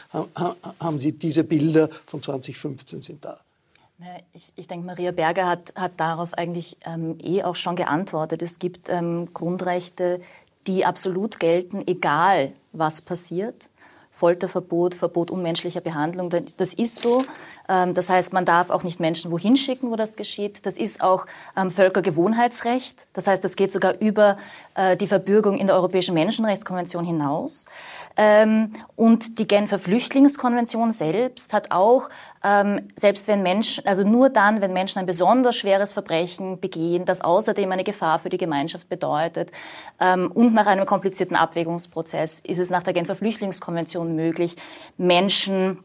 Haben 0.80 1.00
Sie 1.00 1.12
diese 1.12 1.44
Bilder 1.44 1.90
von 2.06 2.22
2015 2.22 3.02
sind 3.02 3.26
da? 3.26 3.40
Ich, 4.34 4.54
ich, 4.56 4.68
denke, 4.68 4.86
Maria 4.86 5.12
Berger 5.12 5.48
hat, 5.48 5.74
hat 5.76 5.94
darauf 5.98 6.36
eigentlich 6.36 6.78
ähm, 6.86 7.18
eh 7.20 7.42
auch 7.42 7.56
schon 7.56 7.76
geantwortet. 7.76 8.44
Es 8.44 8.60
gibt 8.60 8.90
ähm, 8.90 9.34
Grundrechte, 9.34 10.22
die 10.68 10.86
absolut 10.86 11.40
gelten, 11.40 11.84
egal 11.88 12.54
was 12.72 13.02
passiert. 13.02 13.70
Folterverbot, 14.12 14.96
Verbot 14.96 15.30
unmenschlicher 15.30 15.82
Behandlung, 15.82 16.30
das 16.58 16.74
ist 16.74 16.96
so. 16.96 17.24
Ähm, 17.70 17.94
das 17.94 18.10
heißt, 18.10 18.34
man 18.34 18.46
darf 18.46 18.70
auch 18.70 18.84
nicht 18.84 19.00
Menschen 19.00 19.32
wohin 19.32 19.58
schicken, 19.58 19.92
wo 19.92 19.96
das 19.96 20.16
geschieht. 20.16 20.66
Das 20.66 20.78
ist 20.78 21.02
auch 21.02 21.26
ähm, 21.56 21.72
Völkergewohnheitsrecht. 21.72 23.08
Das 23.14 23.28
heißt, 23.28 23.44
das 23.44 23.56
geht 23.56 23.72
sogar 23.72 24.00
über 24.00 24.38
äh, 24.76 24.96
die 24.98 25.08
Verbürgung 25.08 25.58
in 25.58 25.68
der 25.68 25.76
Europäischen 25.76 26.14
Menschenrechtskonvention 26.14 27.06
hinaus. 27.06 27.66
Ähm, 28.16 28.74
und 28.96 29.40
die 29.40 29.48
Genfer 29.48 29.80
Flüchtlingskonvention 29.80 30.92
selbst 30.92 31.54
hat 31.54 31.72
auch, 31.72 32.10
selbst 32.96 33.28
wenn 33.28 33.42
Menschen, 33.42 33.86
also 33.88 34.04
nur 34.04 34.30
dann, 34.30 34.62
wenn 34.62 34.72
Menschen 34.72 35.00
ein 35.00 35.08
besonders 35.08 35.56
schweres 35.58 35.92
Verbrechen 35.92 36.60
begehen, 36.60 37.04
das 37.04 37.22
außerdem 37.22 37.70
eine 37.72 37.84
Gefahr 37.84 38.20
für 38.20 38.30
die 38.30 38.38
Gemeinschaft 38.38 38.90
bedeutet 38.90 39.52
und 40.00 40.54
nach 40.54 40.68
einem 40.68 40.86
komplizierten 40.86 41.36
Abwägungsprozess 41.36 42.40
ist 42.40 42.60
es 42.60 42.70
nach 42.70 42.84
der 42.84 42.94
Genfer 42.94 43.16
Flüchtlingskonvention 43.16 44.16
möglich, 44.16 44.56
Menschen 44.98 45.80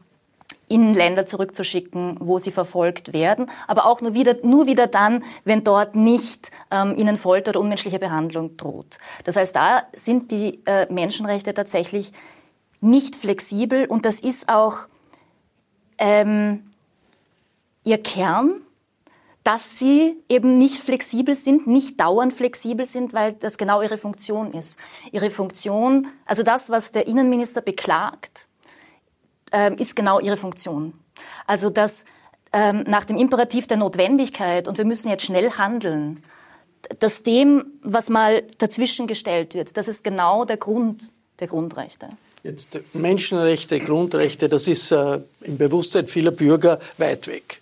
in 0.67 0.93
Länder 0.93 1.25
zurückzuschicken, 1.25 2.17
wo 2.19 2.39
sie 2.39 2.51
verfolgt 2.51 3.13
werden, 3.13 3.49
aber 3.67 3.85
auch 3.85 4.01
nur 4.01 4.13
wieder, 4.13 4.37
nur 4.43 4.65
wieder 4.65 4.87
dann, 4.87 5.23
wenn 5.43 5.63
dort 5.63 5.95
nicht 5.95 6.51
ähm, 6.71 6.95
ihnen 6.97 7.17
Folter 7.17 7.51
oder 7.51 7.59
unmenschliche 7.59 7.99
Behandlung 7.99 8.57
droht. 8.57 8.97
Das 9.23 9.35
heißt, 9.35 9.55
da 9.55 9.83
sind 9.93 10.31
die 10.31 10.63
äh, 10.65 10.91
Menschenrechte 10.91 11.53
tatsächlich 11.53 12.11
nicht 12.81 13.15
flexibel 13.15 13.85
und 13.85 14.05
das 14.05 14.19
ist 14.19 14.49
auch 14.49 14.87
ähm, 15.97 16.73
ihr 17.83 18.01
Kern, 18.01 18.61
dass 19.43 19.77
sie 19.77 20.15
eben 20.29 20.53
nicht 20.53 20.77
flexibel 20.77 21.35
sind, 21.35 21.67
nicht 21.67 21.99
dauernd 21.99 22.33
flexibel 22.33 22.85
sind, 22.85 23.13
weil 23.13 23.33
das 23.33 23.57
genau 23.57 23.81
ihre 23.81 23.97
Funktion 23.97 24.53
ist. 24.53 24.79
Ihre 25.11 25.29
Funktion, 25.29 26.07
also 26.25 26.43
das, 26.43 26.69
was 26.69 26.93
der 26.93 27.07
Innenminister 27.07 27.61
beklagt, 27.61 28.47
ähm, 29.53 29.77
ist 29.77 29.95
genau 29.95 30.19
ihre 30.19 30.35
Funktion. 30.35 30.93
Also 31.47 31.69
dass 31.69 32.05
ähm, 32.51 32.83
nach 32.87 33.05
dem 33.05 33.17
Imperativ 33.17 33.67
der 33.67 33.77
Notwendigkeit 33.77 34.67
und 34.67 34.77
wir 34.77 34.85
müssen 34.85 35.09
jetzt 35.09 35.23
schnell 35.23 35.51
handeln, 35.51 36.21
dass 36.99 37.23
dem, 37.23 37.65
was 37.81 38.09
mal 38.09 38.43
dazwischen 38.57 39.07
gestellt 39.07 39.53
wird, 39.53 39.77
das 39.77 39.87
ist 39.87 40.03
genau 40.03 40.43
der 40.43 40.57
Grund 40.57 41.11
der 41.39 41.47
Grundrechte. 41.47 42.09
Jetzt 42.43 42.77
Menschenrechte, 42.93 43.79
Grundrechte, 43.79 44.49
das 44.49 44.67
ist 44.67 44.91
äh, 44.91 45.21
im 45.41 45.57
Bewusstsein 45.57 46.07
vieler 46.07 46.31
Bürger 46.31 46.79
weit 46.97 47.27
weg. 47.27 47.61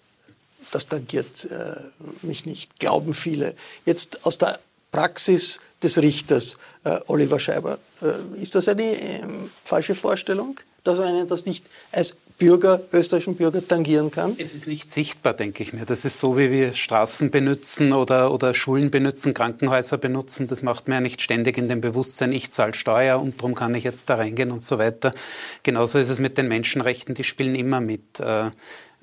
Das 0.71 0.87
tangiert 0.87 1.45
äh, 1.45 1.75
mich 2.23 2.45
nicht, 2.45 2.79
glauben 2.79 3.13
viele. 3.13 3.53
Jetzt 3.85 4.25
aus 4.25 4.39
der 4.39 4.59
Praxis 4.91 5.59
des 5.83 6.01
Richters, 6.01 6.57
äh, 6.83 6.97
Oliver 7.07 7.39
Scheiber, 7.39 7.77
äh, 8.01 8.41
ist 8.41 8.55
das 8.55 8.67
eine 8.67 8.83
ähm, 8.83 9.51
falsche 9.63 9.95
Vorstellung? 9.95 10.59
Dass 10.83 10.99
einen 10.99 11.27
das 11.27 11.45
nicht 11.45 11.65
als 11.91 12.17
Bürger, 12.41 12.81
österreichischen 12.91 13.35
Bürger 13.35 13.65
tangieren 13.65 14.09
kann? 14.09 14.35
Es 14.39 14.55
ist 14.55 14.67
nicht 14.67 14.89
sichtbar, 14.89 15.35
denke 15.35 15.61
ich 15.61 15.73
mir. 15.73 15.85
Das 15.85 16.05
ist 16.05 16.19
so, 16.19 16.39
wie 16.39 16.49
wir 16.49 16.73
Straßen 16.73 17.29
benutzen 17.29 17.93
oder, 17.93 18.33
oder 18.33 18.55
Schulen 18.55 18.89
benutzen, 18.89 19.35
Krankenhäuser 19.35 19.99
benutzen. 19.99 20.47
Das 20.47 20.63
macht 20.63 20.87
mir 20.87 20.95
ja 20.95 21.01
nicht 21.01 21.21
ständig 21.21 21.59
in 21.59 21.69
dem 21.69 21.81
Bewusstsein, 21.81 22.33
ich 22.33 22.49
zahle 22.49 22.73
Steuer 22.73 23.19
und 23.19 23.39
darum 23.39 23.53
kann 23.53 23.75
ich 23.75 23.83
jetzt 23.83 24.09
da 24.09 24.15
reingehen 24.15 24.51
und 24.51 24.63
so 24.63 24.79
weiter. 24.79 25.13
Genauso 25.61 25.99
ist 25.99 26.09
es 26.09 26.19
mit 26.19 26.37
den 26.39 26.47
Menschenrechten, 26.47 27.13
die 27.13 27.23
spielen 27.23 27.53
immer 27.53 27.79
mit. 27.79 28.19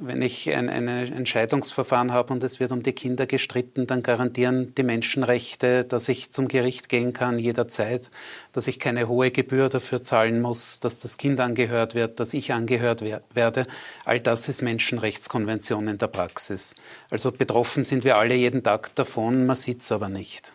Wenn 0.01 0.23
ich 0.23 0.49
ein, 0.55 0.69
ein 0.69 0.87
Entscheidungsverfahren 0.87 2.13
habe 2.13 2.33
und 2.33 2.45
es 2.45 2.61
wird 2.61 2.71
um 2.71 2.85
die 2.85 2.93
Kinder 2.93 3.27
gestritten, 3.27 3.89
dann 3.89 4.05
garantieren 4.05 4.73
die 4.77 4.85
Menschenrechte, 4.85 5.83
dass 5.83 6.09
ich 6.09 6.31
zum 6.31 6.47
Gericht 6.47 6.89
gehen 6.89 7.13
kann 7.13 7.37
jederzeit, 7.41 8.09
dass 8.53 8.69
ich 8.69 8.79
keine 8.79 9.09
hohe 9.09 9.33
Gebühr 9.33 9.69
dafür 9.69 10.01
zahlen 10.05 10.41
muss, 10.41 10.79
dass 10.79 11.01
das 11.01 11.19
Kind 11.19 11.41
angehört 11.41 11.97
wird, 11.97 12.21
dass 12.21 12.33
ich 12.33 12.53
angehört 12.53 13.03
werde. 13.35 13.67
All 14.05 14.21
das 14.21 14.49
ist 14.49 14.63
Menschenrechtskonvention 14.63 15.89
in 15.89 15.99
der 15.99 16.07
Praxis. 16.07 16.77
Also 17.11 17.33
betroffen 17.33 17.85
sind 17.85 18.05
wir 18.05 18.19
alle 18.19 18.37
jeden 18.37 18.63
Tag 18.63 18.95
davon, 18.95 19.47
man 19.47 19.57
sieht 19.57 19.81
es 19.81 19.91
aber 19.91 20.09
nicht. 20.09 20.53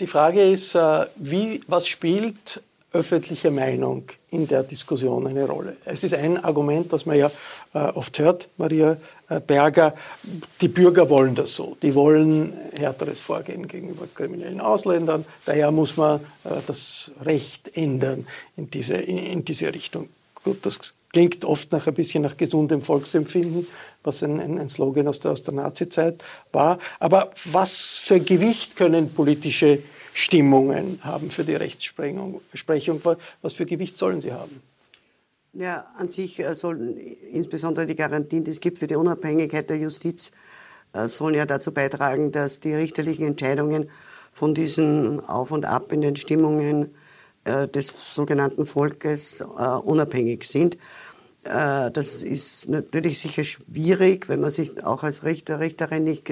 Die 0.00 0.08
Frage 0.08 0.42
ist, 0.42 0.74
äh, 0.74 1.06
wie, 1.14 1.60
was 1.68 1.86
spielt 1.86 2.60
öffentliche 2.94 3.50
Meinung 3.50 4.04
in 4.30 4.46
der 4.46 4.62
Diskussion 4.62 5.26
eine 5.26 5.46
Rolle. 5.46 5.76
Es 5.84 6.04
ist 6.04 6.14
ein 6.14 6.42
Argument, 6.42 6.92
das 6.92 7.06
man 7.06 7.18
ja 7.18 7.30
äh, 7.74 7.78
oft 7.78 8.18
hört, 8.20 8.48
Maria 8.56 8.96
äh, 9.28 9.40
Berger, 9.40 9.94
die 10.60 10.68
Bürger 10.68 11.10
wollen 11.10 11.34
das 11.34 11.54
so. 11.54 11.76
Die 11.82 11.94
wollen 11.94 12.54
härteres 12.78 13.20
Vorgehen 13.20 13.66
gegenüber 13.66 14.06
kriminellen 14.14 14.60
Ausländern. 14.60 15.24
Daher 15.44 15.72
muss 15.72 15.96
man 15.96 16.20
äh, 16.44 16.50
das 16.66 17.10
Recht 17.22 17.76
ändern 17.76 18.26
in 18.56 18.70
diese, 18.70 18.94
in, 18.94 19.18
in 19.18 19.44
diese 19.44 19.74
Richtung. 19.74 20.08
Gut, 20.44 20.64
das 20.64 20.78
klingt 21.12 21.44
oft 21.44 21.72
nach 21.72 21.86
ein 21.86 21.94
bisschen 21.94 22.22
nach 22.22 22.36
gesundem 22.36 22.80
Volksempfinden, 22.80 23.66
was 24.04 24.22
ein, 24.22 24.40
ein, 24.40 24.58
ein 24.58 24.70
Slogan 24.70 25.08
aus 25.08 25.18
der, 25.18 25.32
aus 25.32 25.42
der 25.42 25.54
Nazizeit 25.54 26.22
war. 26.52 26.78
Aber 27.00 27.30
was 27.46 27.98
für 27.98 28.20
Gewicht 28.20 28.76
können 28.76 29.10
politische 29.10 29.80
Stimmungen 30.16 31.00
haben 31.02 31.28
für 31.28 31.42
die 31.42 31.56
Rechtsprechung. 31.56 32.40
Was 33.42 33.52
für 33.52 33.66
Gewicht 33.66 33.98
sollen 33.98 34.20
sie 34.20 34.32
haben? 34.32 34.62
Ja, 35.52 35.86
an 35.98 36.06
sich 36.06 36.38
äh, 36.38 36.54
sollen 36.54 36.96
insbesondere 36.96 37.84
die 37.84 37.96
Garantien, 37.96 38.44
die 38.44 38.52
es 38.52 38.60
gibt 38.60 38.78
für 38.78 38.86
die 38.86 38.94
Unabhängigkeit 38.94 39.68
der 39.68 39.76
Justiz, 39.78 40.30
äh, 40.92 41.08
sollen 41.08 41.34
ja 41.34 41.46
dazu 41.46 41.72
beitragen, 41.72 42.30
dass 42.30 42.60
die 42.60 42.72
richterlichen 42.74 43.26
Entscheidungen 43.26 43.90
von 44.32 44.54
diesen 44.54 45.18
Auf 45.18 45.50
und 45.50 45.64
Ab 45.64 45.90
in 45.90 46.00
den 46.00 46.14
Stimmungen 46.14 46.94
äh, 47.42 47.66
des 47.66 48.14
sogenannten 48.14 48.66
Volkes 48.66 49.42
unabhängig 49.42 50.44
sind. 50.44 50.78
Das 51.42 52.22
ist 52.22 52.70
natürlich 52.70 53.18
sicher 53.18 53.44
schwierig, 53.44 54.30
wenn 54.30 54.40
man 54.40 54.50
sich 54.50 54.82
auch 54.82 55.02
als 55.02 55.24
Richter, 55.24 55.60
Richterin 55.60 56.04
nicht 56.04 56.26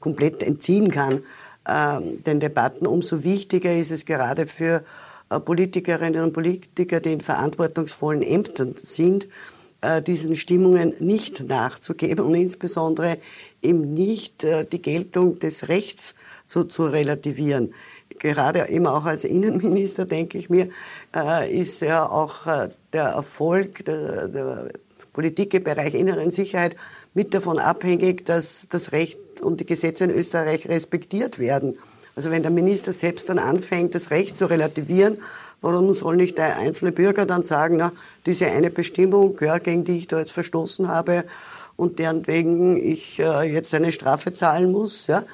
komplett 0.00 0.42
entziehen 0.42 0.90
kann 0.90 1.22
den 1.66 2.40
Debatten. 2.40 2.86
Umso 2.86 3.22
wichtiger 3.22 3.74
ist 3.74 3.90
es 3.90 4.04
gerade 4.04 4.46
für 4.46 4.82
äh, 5.30 5.40
Politikerinnen 5.40 6.22
und 6.22 6.32
Politiker, 6.32 7.00
die 7.00 7.12
in 7.12 7.20
verantwortungsvollen 7.20 8.22
Ämtern 8.22 8.74
sind, 8.76 9.28
äh, 9.80 10.02
diesen 10.02 10.36
Stimmungen 10.36 10.94
nicht 10.98 11.48
nachzugeben 11.48 12.24
und 12.24 12.34
insbesondere 12.34 13.18
eben 13.62 13.94
nicht 13.94 14.44
äh, 14.44 14.64
die 14.64 14.82
Geltung 14.82 15.38
des 15.38 15.68
Rechts 15.68 16.14
zu, 16.46 16.64
zu 16.64 16.86
relativieren. 16.86 17.72
Gerade 18.18 18.68
eben 18.68 18.86
auch 18.86 19.06
als 19.06 19.24
Innenminister, 19.24 20.04
denke 20.04 20.36
ich 20.36 20.50
mir, 20.50 20.68
ist 21.48 21.80
ja 21.80 22.06
auch 22.06 22.40
der 22.92 23.04
Erfolg 23.04 23.84
der, 23.86 24.28
der 24.28 24.68
Politik 25.12 25.54
im 25.54 25.64
Bereich 25.64 25.94
inneren 25.94 26.30
Sicherheit 26.30 26.76
mit 27.14 27.34
davon 27.34 27.58
abhängig, 27.58 28.24
dass 28.24 28.66
das 28.68 28.92
Recht 28.92 29.18
und 29.42 29.60
die 29.60 29.66
Gesetze 29.66 30.04
in 30.04 30.10
Österreich 30.10 30.68
respektiert 30.68 31.38
werden. 31.38 31.76
Also 32.16 32.30
wenn 32.30 32.42
der 32.42 32.50
Minister 32.50 32.92
selbst 32.92 33.28
dann 33.28 33.38
anfängt, 33.38 33.94
das 33.94 34.10
Recht 34.10 34.36
zu 34.36 34.50
relativieren, 34.50 35.18
warum 35.60 35.94
soll 35.94 36.16
nicht 36.16 36.38
der 36.38 36.56
einzelne 36.56 36.92
Bürger 36.92 37.26
dann 37.26 37.42
sagen, 37.42 37.76
na, 37.76 37.92
diese 38.26 38.46
eine 38.46 38.70
Bestimmung, 38.70 39.36
ja, 39.40 39.58
gegen 39.58 39.84
die 39.84 39.96
ich 39.96 40.06
da 40.06 40.18
jetzt 40.18 40.32
verstoßen 40.32 40.88
habe 40.88 41.24
und 41.76 41.98
deren 41.98 42.26
wegen 42.26 42.76
ich 42.76 43.20
äh, 43.20 43.50
jetzt 43.50 43.74
eine 43.74 43.92
Strafe 43.92 44.32
zahlen 44.32 44.70
muss. 44.72 45.06
Ja? 45.06 45.24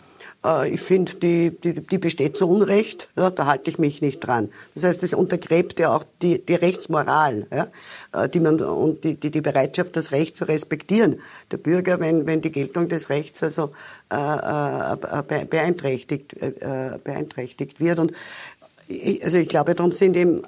Äh, 0.46 0.70
ich 0.70 0.80
finde, 0.80 1.14
die, 1.16 1.50
die, 1.50 1.74
die 1.74 1.98
besteht 1.98 2.36
zu 2.36 2.48
Unrecht, 2.48 3.08
ja, 3.16 3.30
da 3.30 3.46
halte 3.46 3.70
ich 3.70 3.78
mich 3.78 4.00
nicht 4.00 4.20
dran. 4.20 4.50
Das 4.74 4.84
heißt, 4.84 5.02
es 5.02 5.14
untergräbt 5.14 5.80
ja 5.80 5.94
auch 5.94 6.04
die, 6.22 6.44
die 6.44 6.54
Rechtsmoral 6.54 7.46
ja, 7.52 7.68
äh, 8.12 8.28
die 8.28 8.40
man, 8.40 8.60
und 8.60 9.04
die, 9.04 9.14
die, 9.14 9.30
die 9.30 9.40
Bereitschaft, 9.40 9.96
das 9.96 10.12
Recht 10.12 10.36
zu 10.36 10.46
respektieren. 10.46 11.16
Der 11.50 11.56
Bürger, 11.58 12.00
wenn, 12.00 12.26
wenn 12.26 12.40
die 12.40 12.52
Geltung 12.52 12.88
des 12.88 13.10
Rechts 13.10 13.42
also 13.42 13.72
äh, 14.10 14.16
äh, 14.16 15.44
beeinträchtigt, 15.46 16.34
äh, 16.40 16.98
beeinträchtigt 17.02 17.80
wird. 17.80 17.98
Und 17.98 18.12
ich, 18.86 19.24
also 19.24 19.38
ich 19.38 19.48
glaube, 19.48 19.74
darum 19.74 19.92
sind 19.92 20.16
eben, 20.16 20.44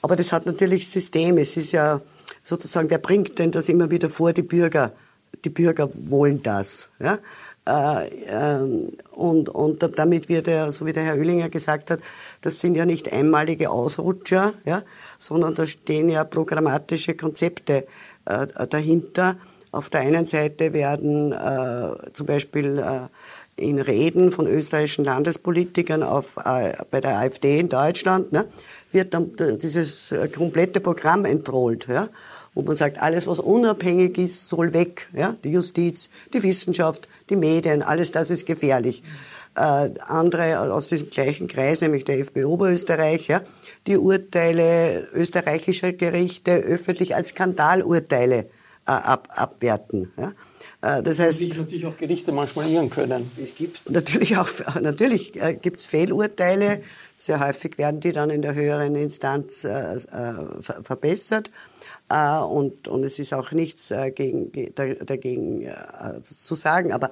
aber 0.00 0.16
das 0.16 0.32
hat 0.32 0.46
natürlich 0.46 0.88
System. 0.88 1.36
Es 1.36 1.58
ist 1.58 1.72
ja 1.72 2.00
sozusagen, 2.42 2.88
wer 2.88 2.98
bringt 2.98 3.38
denn 3.38 3.50
das 3.50 3.68
immer 3.68 3.90
wieder 3.90 4.08
vor? 4.08 4.32
Die 4.32 4.42
Bürger. 4.42 4.92
Die 5.44 5.50
Bürger 5.50 5.90
wollen 6.08 6.42
das. 6.42 6.88
Ja? 6.98 7.18
Äh, 7.66 8.08
ähm, 8.26 8.90
und, 9.12 9.48
und 9.48 9.98
damit 9.98 10.28
wird 10.28 10.48
er, 10.48 10.70
so 10.70 10.84
wie 10.84 10.92
der 10.92 11.04
Herr 11.04 11.16
Oehlinger 11.16 11.48
gesagt 11.48 11.90
hat, 11.90 12.00
das 12.42 12.60
sind 12.60 12.74
ja 12.74 12.84
nicht 12.84 13.10
einmalige 13.10 13.70
Ausrutscher, 13.70 14.52
ja, 14.66 14.82
sondern 15.18 15.54
da 15.54 15.66
stehen 15.66 16.10
ja 16.10 16.24
programmatische 16.24 17.14
Konzepte 17.14 17.86
äh, 18.26 18.46
dahinter. 18.68 19.36
Auf 19.72 19.88
der 19.88 20.00
einen 20.00 20.26
Seite 20.26 20.72
werden 20.74 21.32
äh, 21.32 22.12
zum 22.12 22.26
Beispiel 22.26 22.78
äh, 22.78 23.08
in 23.56 23.80
Reden 23.80 24.30
von 24.30 24.46
österreichischen 24.46 25.04
Landespolitikern 25.04 26.02
auf, 26.02 26.36
äh, 26.44 26.74
bei 26.90 27.00
der 27.00 27.18
AfD 27.18 27.60
in 27.60 27.70
Deutschland 27.70 28.30
ne, 28.30 28.46
wird 28.92 29.14
dann 29.14 29.32
dieses 29.36 30.14
komplette 30.34 30.80
Programm 30.80 31.24
entrollt. 31.24 31.86
Ja 31.88 32.08
wo 32.54 32.62
man 32.62 32.76
sagt, 32.76 33.00
alles, 33.00 33.26
was 33.26 33.40
unabhängig 33.40 34.18
ist, 34.18 34.48
soll 34.48 34.72
weg. 34.72 35.08
Ja? 35.12 35.36
Die 35.44 35.50
Justiz, 35.50 36.10
die 36.32 36.42
Wissenschaft, 36.42 37.08
die 37.30 37.36
Medien, 37.36 37.82
alles 37.82 38.10
das 38.10 38.30
ist 38.30 38.46
gefährlich. 38.46 39.02
Äh, 39.56 39.90
andere 40.00 40.58
aus 40.72 40.88
diesem 40.88 41.10
gleichen 41.10 41.46
Kreis, 41.46 41.80
nämlich 41.80 42.04
der 42.04 42.18
FPÖ 42.18 42.44
Oberösterreich, 42.46 43.28
ja, 43.28 43.40
die 43.86 43.96
Urteile 43.96 45.06
österreichischer 45.12 45.92
Gerichte 45.92 46.52
öffentlich 46.56 47.14
als 47.14 47.28
Skandalurteile 47.28 48.36
äh, 48.38 48.46
ab, 48.90 49.28
abwerten. 49.30 50.12
Ja. 50.16 50.32
Äh, 50.84 51.02
das 51.02 51.20
heißt, 51.20 51.40
wie 51.40 51.48
natürlich 51.48 51.86
auch 51.86 51.96
Gerichte 51.96 52.32
manchmal 52.32 52.68
irren 52.68 52.90
können. 52.90 53.30
Es 53.40 53.54
gibt 53.54 53.90
natürlich 53.90 54.36
auch 54.36 54.48
natürlich 54.80 55.40
äh, 55.40 55.54
gibt's 55.54 55.86
Fehlurteile. 55.86 56.80
Sehr 57.14 57.38
häufig 57.38 57.78
werden 57.78 58.00
die 58.00 58.12
dann 58.12 58.30
in 58.30 58.42
der 58.42 58.54
höheren 58.54 58.94
Instanz 58.96 59.64
äh, 59.64 59.94
äh 59.94 60.02
verbessert. 60.60 61.50
Äh, 62.14 62.38
und, 62.38 62.86
und 62.86 63.02
es 63.02 63.18
ist 63.18 63.34
auch 63.34 63.50
nichts 63.50 63.90
äh, 63.90 64.12
gegen, 64.12 64.52
dagegen 64.74 65.62
äh, 65.62 66.22
zu 66.22 66.54
sagen. 66.54 66.92
Aber 66.92 67.10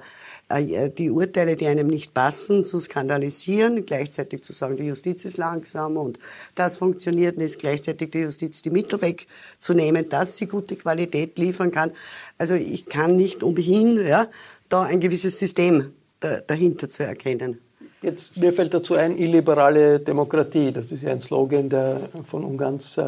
die 0.49 1.09
Urteile, 1.09 1.55
die 1.55 1.65
einem 1.65 1.87
nicht 1.87 2.13
passen, 2.13 2.63
zu 2.63 2.79
skandalisieren, 2.79 3.85
gleichzeitig 3.85 4.43
zu 4.43 4.53
sagen, 4.53 4.77
die 4.77 4.83
Justiz 4.83 5.25
ist 5.25 5.37
langsam 5.37 5.97
und 5.97 6.19
das 6.53 6.77
funktioniert 6.77 7.37
nicht, 7.37 7.57
gleichzeitig 7.57 8.11
die 8.11 8.19
Justiz 8.19 8.61
die 8.61 8.69
Mittel 8.69 9.01
wegzunehmen, 9.01 10.09
dass 10.09 10.37
sie 10.37 10.45
gute 10.45 10.75
Qualität 10.75 11.39
liefern 11.39 11.71
kann. 11.71 11.91
Also 12.37 12.53
ich 12.53 12.85
kann 12.85 13.15
nicht 13.15 13.41
umhin, 13.41 14.05
ja, 14.05 14.27
da 14.69 14.83
ein 14.83 14.99
gewisses 14.99 15.39
System 15.39 15.93
dahinter 16.19 16.87
zu 16.87 17.03
erkennen. 17.03 17.59
Jetzt, 18.01 18.37
mir 18.37 18.53
fällt 18.53 18.75
dazu 18.75 18.93
ein, 18.93 19.17
illiberale 19.17 20.01
Demokratie. 20.01 20.71
Das 20.71 20.91
ist 20.91 21.01
ja 21.01 21.11
ein 21.11 21.21
Slogan, 21.21 21.69
der 21.69 21.99
von 22.25 22.43
Ungarns 22.43 22.99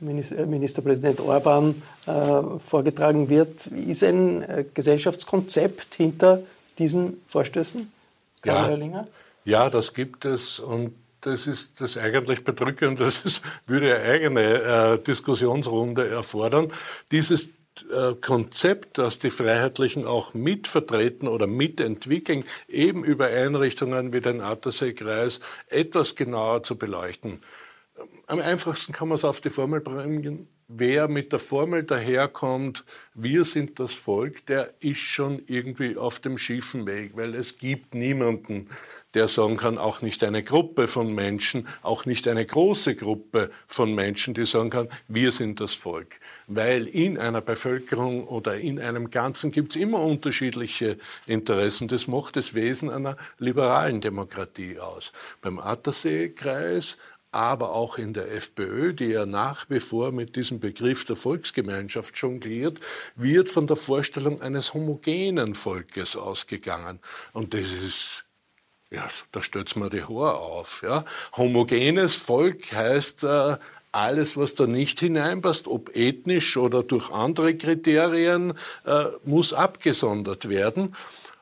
Ministerpräsident 0.00 1.20
Orban 1.20 1.80
äh, 2.06 2.12
vorgetragen 2.64 3.28
wird. 3.28 3.66
Ist 3.68 4.04
ein 4.04 4.42
äh, 4.42 4.64
Gesellschaftskonzept 4.74 5.94
hinter 5.94 6.42
diesen 6.78 7.18
Vorstößen? 7.28 7.90
Ja, 8.44 8.76
ja, 9.44 9.70
das 9.70 9.94
gibt 9.94 10.24
es 10.24 10.60
und 10.60 10.92
das 11.22 11.46
ist 11.46 11.80
das 11.80 11.96
eigentlich 11.96 12.44
bedrückend. 12.44 13.00
Das 13.06 13.24
ist, 13.24 13.42
würde 13.66 13.96
eine 13.96 14.04
eigene 14.04 14.42
äh, 14.42 14.98
Diskussionsrunde 14.98 16.08
erfordern. 16.08 16.70
Dieses 17.10 17.48
äh, 17.92 18.14
Konzept, 18.20 18.98
das 18.98 19.18
die 19.18 19.30
Freiheitlichen 19.30 20.06
auch 20.06 20.34
mitvertreten 20.34 21.28
oder 21.28 21.46
mitentwickeln, 21.46 22.44
eben 22.68 23.02
über 23.04 23.26
Einrichtungen 23.26 24.12
wie 24.12 24.20
den 24.20 24.40
Attersee-Kreis 24.40 25.40
etwas 25.68 26.14
genauer 26.14 26.62
zu 26.62 26.76
beleuchten 26.76 27.40
am 28.26 28.40
einfachsten 28.40 28.92
kann 28.92 29.08
man 29.08 29.16
es 29.16 29.24
auf 29.24 29.40
die 29.40 29.50
Formel 29.50 29.80
bringen. 29.80 30.48
Wer 30.68 31.06
mit 31.06 31.30
der 31.30 31.38
Formel 31.38 31.84
daherkommt, 31.84 32.84
wir 33.14 33.44
sind 33.44 33.78
das 33.78 33.92
Volk, 33.92 34.46
der 34.46 34.74
ist 34.80 34.98
schon 34.98 35.40
irgendwie 35.46 35.96
auf 35.96 36.18
dem 36.18 36.38
schiefen 36.38 36.86
Weg, 36.88 37.12
weil 37.16 37.36
es 37.36 37.58
gibt 37.58 37.94
niemanden, 37.94 38.68
der 39.14 39.28
sagen 39.28 39.56
kann, 39.56 39.78
auch 39.78 40.02
nicht 40.02 40.24
eine 40.24 40.42
Gruppe 40.42 40.88
von 40.88 41.14
Menschen, 41.14 41.68
auch 41.82 42.04
nicht 42.04 42.26
eine 42.26 42.44
große 42.44 42.96
Gruppe 42.96 43.50
von 43.68 43.94
Menschen, 43.94 44.34
die 44.34 44.44
sagen 44.44 44.70
kann, 44.70 44.88
wir 45.06 45.30
sind 45.30 45.60
das 45.60 45.72
Volk. 45.72 46.18
Weil 46.48 46.86
in 46.88 47.16
einer 47.16 47.40
Bevölkerung 47.40 48.26
oder 48.26 48.58
in 48.58 48.80
einem 48.80 49.10
Ganzen 49.10 49.52
gibt 49.52 49.76
es 49.76 49.80
immer 49.80 50.00
unterschiedliche 50.02 50.98
Interessen. 51.26 51.86
Das 51.86 52.08
macht 52.08 52.34
das 52.34 52.54
Wesen 52.54 52.90
einer 52.90 53.16
liberalen 53.38 54.00
Demokratie 54.00 54.80
aus. 54.80 55.12
Beim 55.40 55.60
Attersee-Kreis 55.60 56.98
aber 57.36 57.72
auch 57.72 57.98
in 57.98 58.14
der 58.14 58.32
FPÖ, 58.32 58.94
die 58.94 59.08
ja 59.08 59.26
nach 59.26 59.68
wie 59.68 59.80
vor 59.80 60.10
mit 60.10 60.36
diesem 60.36 60.58
Begriff 60.58 61.04
der 61.04 61.16
Volksgemeinschaft 61.16 62.16
jongliert, 62.16 62.80
wird 63.14 63.50
von 63.50 63.66
der 63.66 63.76
Vorstellung 63.76 64.40
eines 64.40 64.72
homogenen 64.72 65.54
Volkes 65.54 66.16
ausgegangen. 66.16 66.98
Und 67.32 67.52
das 67.52 67.72
ist 67.72 68.24
ja, 68.90 69.06
da 69.32 69.42
stellt 69.42 69.74
man 69.76 69.90
die 69.90 70.04
Haare 70.04 70.38
auf. 70.38 70.82
Ja. 70.82 71.04
Homogenes 71.36 72.14
Volk 72.14 72.72
heißt 72.72 73.24
äh, 73.24 73.56
alles, 73.92 74.36
was 74.36 74.54
da 74.54 74.66
nicht 74.66 75.00
hineinpasst, 75.00 75.66
ob 75.66 75.94
ethnisch 75.96 76.56
oder 76.56 76.82
durch 76.82 77.10
andere 77.10 77.56
Kriterien, 77.56 78.54
äh, 78.84 79.06
muss 79.24 79.52
abgesondert 79.52 80.48
werden. 80.48 80.94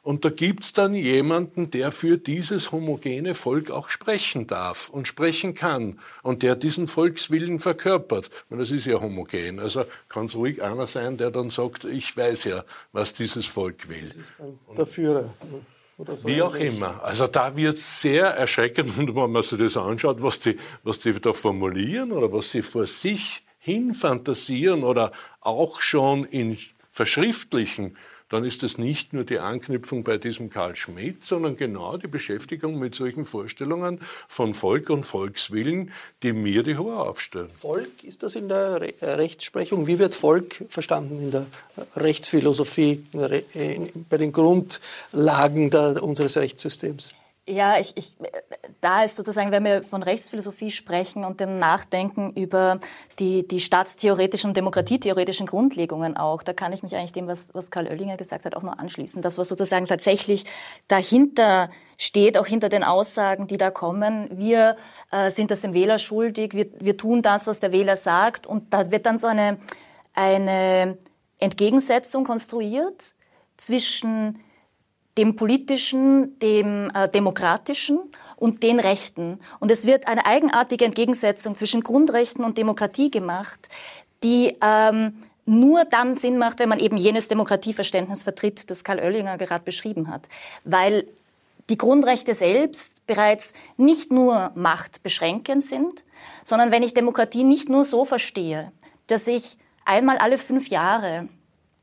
Und 0.05 0.27
da 0.27 0.29
gibt's 0.29 0.75
dann 0.75 0.95
jemanden, 0.95 1.71
der 1.71 1.90
für 1.90 2.19
dieses 2.19 2.73
homogene 2.73 3.35
Volk 3.35 3.71
auch 3.71 3.88
sprechen 3.88 4.47
darf 4.47 4.90
und 4.90 5.09
sprechen 5.09 5.55
kann 5.55 5.99
und 6.23 6.43
der 6.43 6.57
diesen 6.57 6.88
Volkswillen 6.88 7.59
verkörpert. 7.59 8.29
Und 8.51 8.59
das 8.59 8.71
ist 8.71 8.85
ja 8.85 9.01
homogen. 9.01 9.59
Also 9.59 9.87
kann 10.11 10.27
es 10.27 10.37
ruhig 10.37 10.62
einer 10.62 10.87
sein, 10.87 11.17
der 11.17 11.31
dann 11.31 11.49
sagt, 11.49 11.85
ich 11.87 12.14
weiß 12.14 12.45
ja, 12.45 12.64
was 12.93 13.14
dieses 13.14 13.47
Volk 13.47 13.88
will. 13.88 14.12
Der 14.77 14.85
Führer. 14.85 15.33
So 15.97 16.29
Wie 16.29 16.43
auch 16.43 16.55
immer. 16.55 17.03
Also 17.03 17.27
da 17.27 17.57
wird 17.57 17.79
es 17.79 18.03
sehr 18.03 18.27
erschreckend, 18.27 18.99
und 18.99 19.17
wenn 19.17 19.33
man 19.33 19.43
sich 19.43 19.59
das 19.59 19.79
anschaut, 19.79 20.23
was 20.23 20.38
die, 20.38 20.59
was 20.83 20.99
die 20.99 21.19
da 21.19 21.33
formulieren 21.33 22.12
oder 22.12 22.31
was 22.31 22.51
sie 22.51 22.61
vor 22.61 22.85
sich 22.85 23.43
hin 23.59 23.95
fantasieren 23.95 24.85
oder 24.85 25.12
auch 25.40 25.81
schon 25.81 26.27
in 26.27 26.59
verschriftlichen 26.90 27.97
dann 28.35 28.44
ist 28.44 28.64
es 28.64 28.79
nicht 28.79 29.12
nur 29.12 29.23
die 29.23 29.38
Anknüpfung 29.38 30.03
bei 30.03 30.18
diesem 30.18 30.51
Karl 30.51 30.75
Schmidt, 30.75 31.25
sondern 31.25 31.57
genau 31.57 31.97
die 31.99 32.09
Beschäftigung 32.09 32.81
mit 32.81 32.97
solchen 32.97 33.25
Vorstellungen 33.25 34.01
von 34.27 34.55
Volk 34.55 34.90
und 34.90 35.05
Volkswillen, 35.05 35.92
die 36.25 36.33
mir 36.33 36.64
die 36.64 36.77
Haare 36.77 37.09
aufstellen. 37.09 37.49
Volk, 37.49 38.03
ist 38.03 38.25
das 38.25 38.35
in 38.35 38.49
der 38.49 38.81
Re 38.81 38.92
äh, 39.01 39.11
Rechtsprechung? 39.12 39.87
Wie 39.87 40.01
wird 40.01 40.14
Volk 40.14 40.64
verstanden 40.68 41.20
in 41.20 41.31
der 41.31 41.47
Rechtsphilosophie, 41.94 43.07
in 43.12 43.20
der 43.20 43.31
Re 43.31 43.44
in, 43.55 44.05
bei 44.09 44.18
den 44.18 44.33
Grundlagen 44.33 45.70
der, 45.70 46.03
unseres 46.03 46.37
Rechtssystems? 46.37 47.14
Ja, 47.46 47.78
ich, 47.78 47.94
ich, 47.96 48.16
da 48.80 49.04
ist 49.04 49.16
sozusagen, 49.16 49.50
wenn 49.50 49.64
wir 49.64 49.83
von 49.83 50.02
Rechtsphilosophie 50.02 50.70
sprechen 50.70 51.26
und 51.26 51.40
dem 51.40 51.59
Nachdenken 51.59 52.33
über 52.33 52.80
die, 53.18 53.46
die 53.46 53.61
staatstheoretischen 53.61 54.48
und 54.48 54.57
demokratietheoretischen 54.57 55.44
Grundlegungen 55.44 56.16
auch, 56.16 56.42
da 56.42 56.54
kann 56.54 56.72
ich 56.72 56.83
mich 56.83 56.96
eigentlich 56.96 57.12
dem, 57.12 57.26
was, 57.26 57.54
was 57.54 57.70
Karl 57.70 57.87
Oellinger 57.87 58.16
gesagt 58.16 58.46
hat, 58.46 58.57
auch 58.57 58.62
nur 58.62 58.80
anschließen. 58.80 59.20
Das, 59.20 59.37
was 59.37 59.50
sozusagen 59.50 59.85
tatsächlich 59.85 60.44
dahinter 60.88 61.68
steht, 61.98 62.38
auch 62.38 62.46
hinter 62.46 62.70
den 62.70 62.83
Aussagen, 62.83 63.46
die 63.46 63.59
da 63.59 63.70
kommen. 63.70 64.30
Wir 64.33 64.76
äh, 65.11 65.28
sind 65.28 65.50
das 65.50 65.61
dem 65.61 65.74
Wähler 65.74 65.98
schuldig, 65.98 66.54
wir, 66.54 66.68
wir 66.80 66.96
tun 66.96 67.20
das, 67.20 67.46
was 67.46 67.61
der 67.61 67.72
Wähler 67.72 67.96
sagt 67.96 68.46
und 68.46 68.72
da 68.72 68.90
wird 68.90 69.04
dann 69.04 69.18
so 69.18 69.26
eine, 69.26 69.59
eine 70.14 70.96
Entgegensetzung 71.40 72.24
konstruiert 72.24 73.12
zwischen 73.59 74.40
dem 75.16 75.37
politischen, 75.37 76.38
dem 76.40 76.90
äh, 76.94 77.09
demokratischen 77.09 78.00
und 78.37 78.62
den 78.62 78.81
Rechten. 78.81 79.38
Und 79.61 79.70
es 79.70 79.87
wird 79.87 80.07
eine 80.09 80.27
eigenartige 80.27 80.85
Entgegensetzung 80.85 81.55
zwischen 81.55 81.83
Grundrechten 81.83 82.44
und 82.44 82.59
Demokratie 82.59 83.11
gemacht, 83.11 83.68
die 84.22 84.57
ähm, 84.62 85.22
nur 85.46 85.85
dann 85.85 86.16
Sinn 86.16 86.38
macht, 86.38 86.59
wenn 86.59 86.68
man 86.68 86.81
eben 86.81 86.96
jenes 86.96 87.29
Demokratieverständnis 87.29 88.22
vertritt, 88.22 88.70
das 88.70 88.83
Karl 88.83 88.98
Oellinger 88.98 89.38
gerade 89.38 89.64
beschrieben 89.64 90.09
hat. 90.09 90.29
Weil 90.64 91.07
die 91.70 91.79
Grundrechte 91.79 92.35
selbst 92.35 93.07
bereits 93.07 93.55
nicht 93.77 94.11
nur 94.11 94.53
machtbeschränkend 94.55 95.62
sind, 95.62 96.05
sondern 96.42 96.72
wenn 96.72 96.83
ich 96.83 96.94
Demokratie 96.94 97.44
nicht 97.44 97.68
nur 97.68 97.85
so 97.85 98.05
verstehe, 98.05 98.72
dass 99.07 99.27
ich 99.27 99.57
einmal 99.85 100.18
alle 100.18 100.38
fünf 100.38 100.68
Jahre 100.68 101.29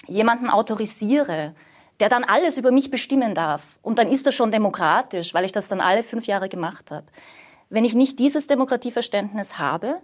jemanden 0.07 0.49
autorisiere, 0.49 1.53
der 2.01 2.09
dann 2.09 2.23
alles 2.23 2.57
über 2.57 2.71
mich 2.71 2.91
bestimmen 2.91 3.33
darf, 3.35 3.79
und 3.81 3.99
dann 3.99 4.11
ist 4.11 4.25
das 4.25 4.35
schon 4.35 4.51
demokratisch, 4.51 5.33
weil 5.33 5.45
ich 5.45 5.51
das 5.51 5.69
dann 5.69 5.79
alle 5.79 6.03
fünf 6.03 6.25
Jahre 6.25 6.49
gemacht 6.49 6.91
habe. 6.91 7.05
Wenn 7.69 7.85
ich 7.85 7.93
nicht 7.93 8.19
dieses 8.19 8.47
Demokratieverständnis 8.47 9.59
habe, 9.59 10.01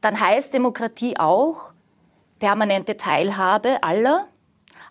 dann 0.00 0.18
heißt 0.18 0.52
Demokratie 0.52 1.18
auch 1.18 1.72
permanente 2.40 2.96
Teilhabe 2.96 3.82
aller 3.82 4.26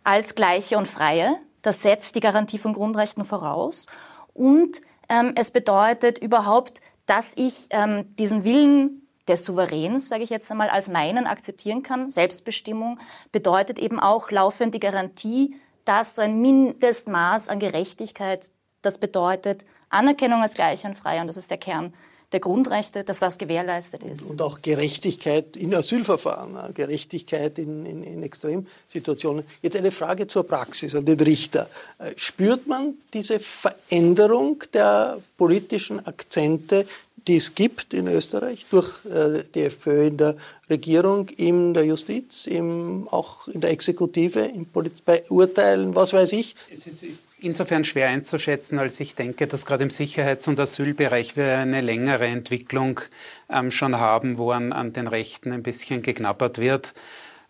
als 0.03 0.35
gleiche 0.35 0.77
und 0.77 0.87
freie. 0.87 1.35
Das 1.63 1.81
setzt 1.81 2.15
die 2.15 2.21
Garantie 2.21 2.59
von 2.59 2.73
Grundrechten 2.73 3.25
voraus. 3.25 3.87
Und 4.33 4.81
ähm, 5.09 5.33
es 5.35 5.51
bedeutet 5.51 6.17
überhaupt, 6.19 6.79
dass 7.07 7.35
ich 7.35 7.67
ähm, 7.71 8.15
diesen 8.15 8.45
Willen 8.45 9.07
des 9.27 9.43
Souveräns, 9.43 10.07
sage 10.07 10.23
ich 10.23 10.29
jetzt 10.29 10.49
einmal, 10.49 10.69
als 10.69 10.89
meinen 10.89 11.27
akzeptieren 11.27 11.83
kann. 11.83 12.09
Selbstbestimmung 12.09 12.99
bedeutet 13.31 13.79
eben 13.79 13.99
auch 13.99 14.31
laufend 14.31 14.73
die 14.73 14.79
Garantie, 14.79 15.55
dass 15.85 16.15
so 16.15 16.21
ein 16.21 16.41
Mindestmaß 16.41 17.49
an 17.49 17.59
Gerechtigkeit, 17.59 18.51
das 18.81 18.97
bedeutet 18.97 19.65
Anerkennung 19.89 20.41
als 20.41 20.55
gleich 20.55 20.85
und 20.85 20.97
frei, 20.97 21.21
und 21.21 21.27
das 21.27 21.37
ist 21.37 21.51
der 21.51 21.57
Kern 21.57 21.93
der 22.31 22.39
Grundrechte, 22.39 23.03
dass 23.03 23.19
das 23.19 23.37
gewährleistet 23.37 24.03
ist. 24.03 24.29
Und 24.29 24.41
auch 24.41 24.61
Gerechtigkeit 24.61 25.57
in 25.57 25.73
Asylverfahren, 25.73 26.73
Gerechtigkeit 26.73 27.59
in, 27.59 27.85
in, 27.85 28.03
in 28.03 28.23
Extremsituationen. 28.23 29.43
Jetzt 29.61 29.75
eine 29.75 29.91
Frage 29.91 30.27
zur 30.27 30.43
Praxis 30.43 30.95
an 30.95 31.05
den 31.05 31.19
Richter. 31.19 31.69
Äh, 31.99 32.11
spürt 32.15 32.67
man 32.67 32.95
diese 33.13 33.39
Veränderung 33.39 34.63
der 34.73 35.19
politischen 35.37 36.05
Akzente, 36.05 36.85
die 37.27 37.35
es 37.35 37.53
gibt 37.53 37.93
in 37.93 38.07
Österreich 38.07 38.65
durch 38.69 39.05
äh, 39.05 39.43
die 39.53 39.61
FPÖ 39.63 40.07
in 40.07 40.17
der 40.17 40.35
Regierung, 40.69 41.29
in 41.29 41.73
der 41.73 41.85
Justiz, 41.85 42.47
im, 42.47 43.07
auch 43.09 43.47
in 43.47 43.61
der 43.61 43.71
Exekutive, 43.71 44.39
in 44.39 44.65
bei 45.05 45.23
Urteilen, 45.29 45.93
was 45.93 46.13
weiß 46.13 46.31
ich? 46.33 46.55
Es 46.71 46.87
ist 46.87 47.05
insofern 47.41 47.83
schwer 47.83 48.09
einzuschätzen, 48.09 48.79
als 48.79 48.99
ich 48.99 49.15
denke, 49.15 49.47
dass 49.47 49.65
gerade 49.65 49.83
im 49.83 49.89
Sicherheits- 49.89 50.47
und 50.47 50.59
Asylbereich 50.59 51.35
wir 51.35 51.57
eine 51.57 51.81
längere 51.81 52.27
Entwicklung 52.27 53.01
ähm, 53.49 53.71
schon 53.71 53.99
haben, 53.99 54.37
wo 54.37 54.51
an, 54.51 54.71
an, 54.71 54.93
den 54.93 55.07
Rechten 55.07 55.51
ein 55.51 55.63
bisschen 55.63 56.01
geknabbert 56.01 56.59
wird. 56.59 56.93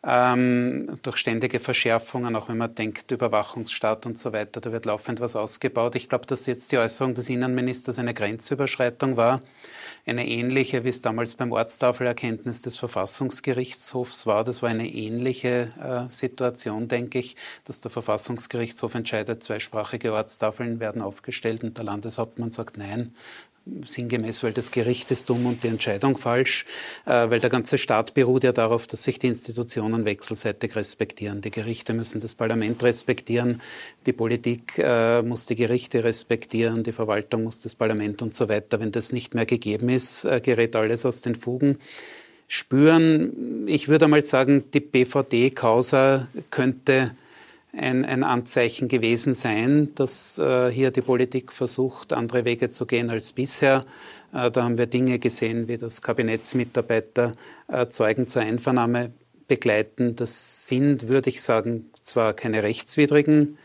Ähm, 0.03 0.97
durch 1.03 1.17
ständige 1.17 1.59
Verschärfungen, 1.59 2.35
auch 2.35 2.49
wenn 2.49 2.57
man 2.57 2.73
denkt, 2.73 3.11
Überwachungsstaat 3.11 4.07
und 4.07 4.17
so 4.17 4.33
weiter, 4.33 4.59
da 4.59 4.71
wird 4.71 4.85
laufend 4.85 5.19
was 5.19 5.35
ausgebaut. 5.35 5.95
Ich 5.95 6.09
glaube, 6.09 6.25
dass 6.25 6.47
jetzt 6.47 6.71
die 6.71 6.79
Äußerung 6.79 7.13
des 7.13 7.29
Innenministers 7.29 7.99
eine 7.99 8.15
Grenzüberschreitung 8.15 9.15
war 9.15 9.41
eine 10.05 10.27
ähnliche, 10.27 10.83
wie 10.83 10.89
es 10.89 11.01
damals 11.01 11.35
beim 11.35 11.51
Ortstafelerkenntnis 11.51 12.61
des 12.61 12.77
Verfassungsgerichtshofs 12.77 14.25
war. 14.25 14.43
Das 14.43 14.61
war 14.61 14.69
eine 14.69 14.87
ähnliche 14.87 15.71
äh, 15.79 16.09
Situation, 16.09 16.87
denke 16.87 17.19
ich, 17.19 17.35
dass 17.65 17.81
der 17.81 17.91
Verfassungsgerichtshof 17.91 18.95
entscheidet, 18.95 19.43
zweisprachige 19.43 20.13
Ortstafeln 20.13 20.79
werden 20.79 21.01
aufgestellt 21.01 21.63
und 21.63 21.77
der 21.77 21.85
Landeshauptmann 21.85 22.49
sagt, 22.51 22.77
nein, 22.77 23.15
sinngemäß, 23.85 24.43
weil 24.43 24.53
das 24.53 24.71
Gericht 24.71 25.11
ist 25.11 25.29
dumm 25.29 25.45
und 25.45 25.63
die 25.63 25.67
Entscheidung 25.67 26.17
falsch, 26.17 26.65
äh, 27.05 27.29
weil 27.29 27.39
der 27.39 27.49
ganze 27.49 27.77
Staat 27.77 28.13
beruht 28.13 28.43
ja 28.43 28.51
darauf, 28.51 28.87
dass 28.87 29.03
sich 29.03 29.19
die 29.19 29.27
Institutionen 29.27 30.05
wechselseitig 30.05 30.75
respektieren. 30.75 31.41
Die 31.41 31.51
Gerichte 31.51 31.93
müssen 31.93 32.21
das 32.21 32.33
Parlament 32.33 32.81
respektieren, 32.83 33.61
die 34.05 34.13
Politik 34.13 34.77
äh, 34.77 35.21
muss 35.21 35.45
die 35.45 35.55
Gerichte 35.55 36.03
respektieren, 36.03 36.83
die 36.83 36.91
Verwaltung 36.91 37.43
muss 37.43 37.59
das 37.59 37.75
Parlament 37.75 38.21
und 38.21 38.33
so 38.33 38.49
weiter. 38.49 38.79
Wenn 38.79 38.91
das 38.91 39.11
nicht 39.11 39.35
mehr 39.35 39.45
gegeben 39.45 39.89
ist, 39.89 40.25
äh, 40.25 40.41
gerät 40.41 40.75
alles 40.75 41.05
aus 41.05 41.21
den 41.21 41.35
Fugen. 41.35 41.77
Spüren, 42.47 43.65
ich 43.67 43.87
würde 43.87 44.05
einmal 44.05 44.23
sagen, 44.23 44.65
die 44.73 44.81
BVD-Causa 44.81 46.27
könnte 46.49 47.15
ein, 47.73 48.05
ein 48.05 48.23
Anzeichen 48.23 48.87
gewesen 48.87 49.33
sein, 49.33 49.93
dass 49.95 50.37
äh, 50.37 50.69
hier 50.69 50.91
die 50.91 51.01
Politik 51.01 51.51
versucht, 51.53 52.13
andere 52.13 52.45
Wege 52.45 52.69
zu 52.69 52.85
gehen 52.85 53.09
als 53.09 53.33
bisher. 53.33 53.85
Äh, 54.33 54.51
da 54.51 54.63
haben 54.63 54.77
wir 54.77 54.87
Dinge 54.87 55.19
gesehen, 55.19 55.67
wie 55.67 55.77
das 55.77 56.01
Kabinettsmitarbeiter 56.01 57.31
äh, 57.67 57.87
Zeugen 57.87 58.27
zur 58.27 58.41
Einvernahme 58.41 59.11
begleiten. 59.47 60.15
Das 60.15 60.67
sind, 60.67 61.07
würde 61.07 61.29
ich 61.29 61.41
sagen, 61.41 61.89
zwar 62.01 62.33
keine 62.33 62.63
rechtswidrigen 62.63 63.57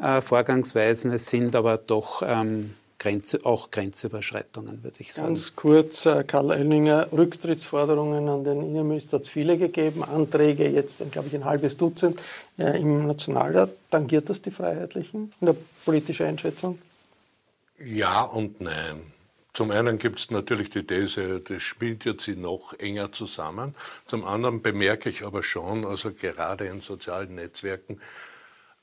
äh, 0.00 0.20
Vorgangsweisen, 0.20 1.12
es 1.12 1.30
sind 1.30 1.54
aber 1.54 1.78
doch 1.78 2.22
ähm, 2.26 2.70
Grenze, 3.04 3.44
auch 3.44 3.70
Grenzüberschreitungen, 3.70 4.82
würde 4.82 4.96
ich 4.98 5.12
sagen. 5.12 5.28
Ganz 5.28 5.54
kurz, 5.54 6.06
äh, 6.06 6.24
Karl 6.24 6.52
Elninger, 6.52 7.12
Rücktrittsforderungen 7.12 8.26
an 8.30 8.44
den 8.44 8.62
Innenminister 8.62 9.18
hat 9.18 9.24
es 9.24 9.28
viele 9.28 9.58
gegeben, 9.58 10.02
Anträge 10.02 10.66
jetzt, 10.70 11.02
glaube 11.10 11.28
ich, 11.28 11.34
ein 11.34 11.44
halbes 11.44 11.76
Dutzend 11.76 12.18
äh, 12.56 12.80
im 12.80 13.06
Nationalrat. 13.06 13.72
Tangiert 13.90 14.30
das 14.30 14.40
die 14.40 14.50
Freiheitlichen 14.50 15.34
in 15.38 15.46
der 15.46 15.54
politischen 15.84 16.24
Einschätzung? 16.24 16.78
Ja 17.78 18.22
und 18.22 18.62
nein. 18.62 19.02
Zum 19.52 19.70
einen 19.70 19.98
gibt 19.98 20.20
es 20.20 20.30
natürlich 20.30 20.70
die 20.70 20.86
These, 20.86 21.40
das 21.40 21.62
schmiedet 21.62 22.22
sie 22.22 22.36
noch 22.36 22.72
enger 22.78 23.12
zusammen. 23.12 23.74
Zum 24.06 24.24
anderen 24.24 24.62
bemerke 24.62 25.10
ich 25.10 25.26
aber 25.26 25.42
schon, 25.42 25.84
also 25.84 26.10
gerade 26.10 26.64
in 26.68 26.80
sozialen 26.80 27.34
Netzwerken, 27.34 28.00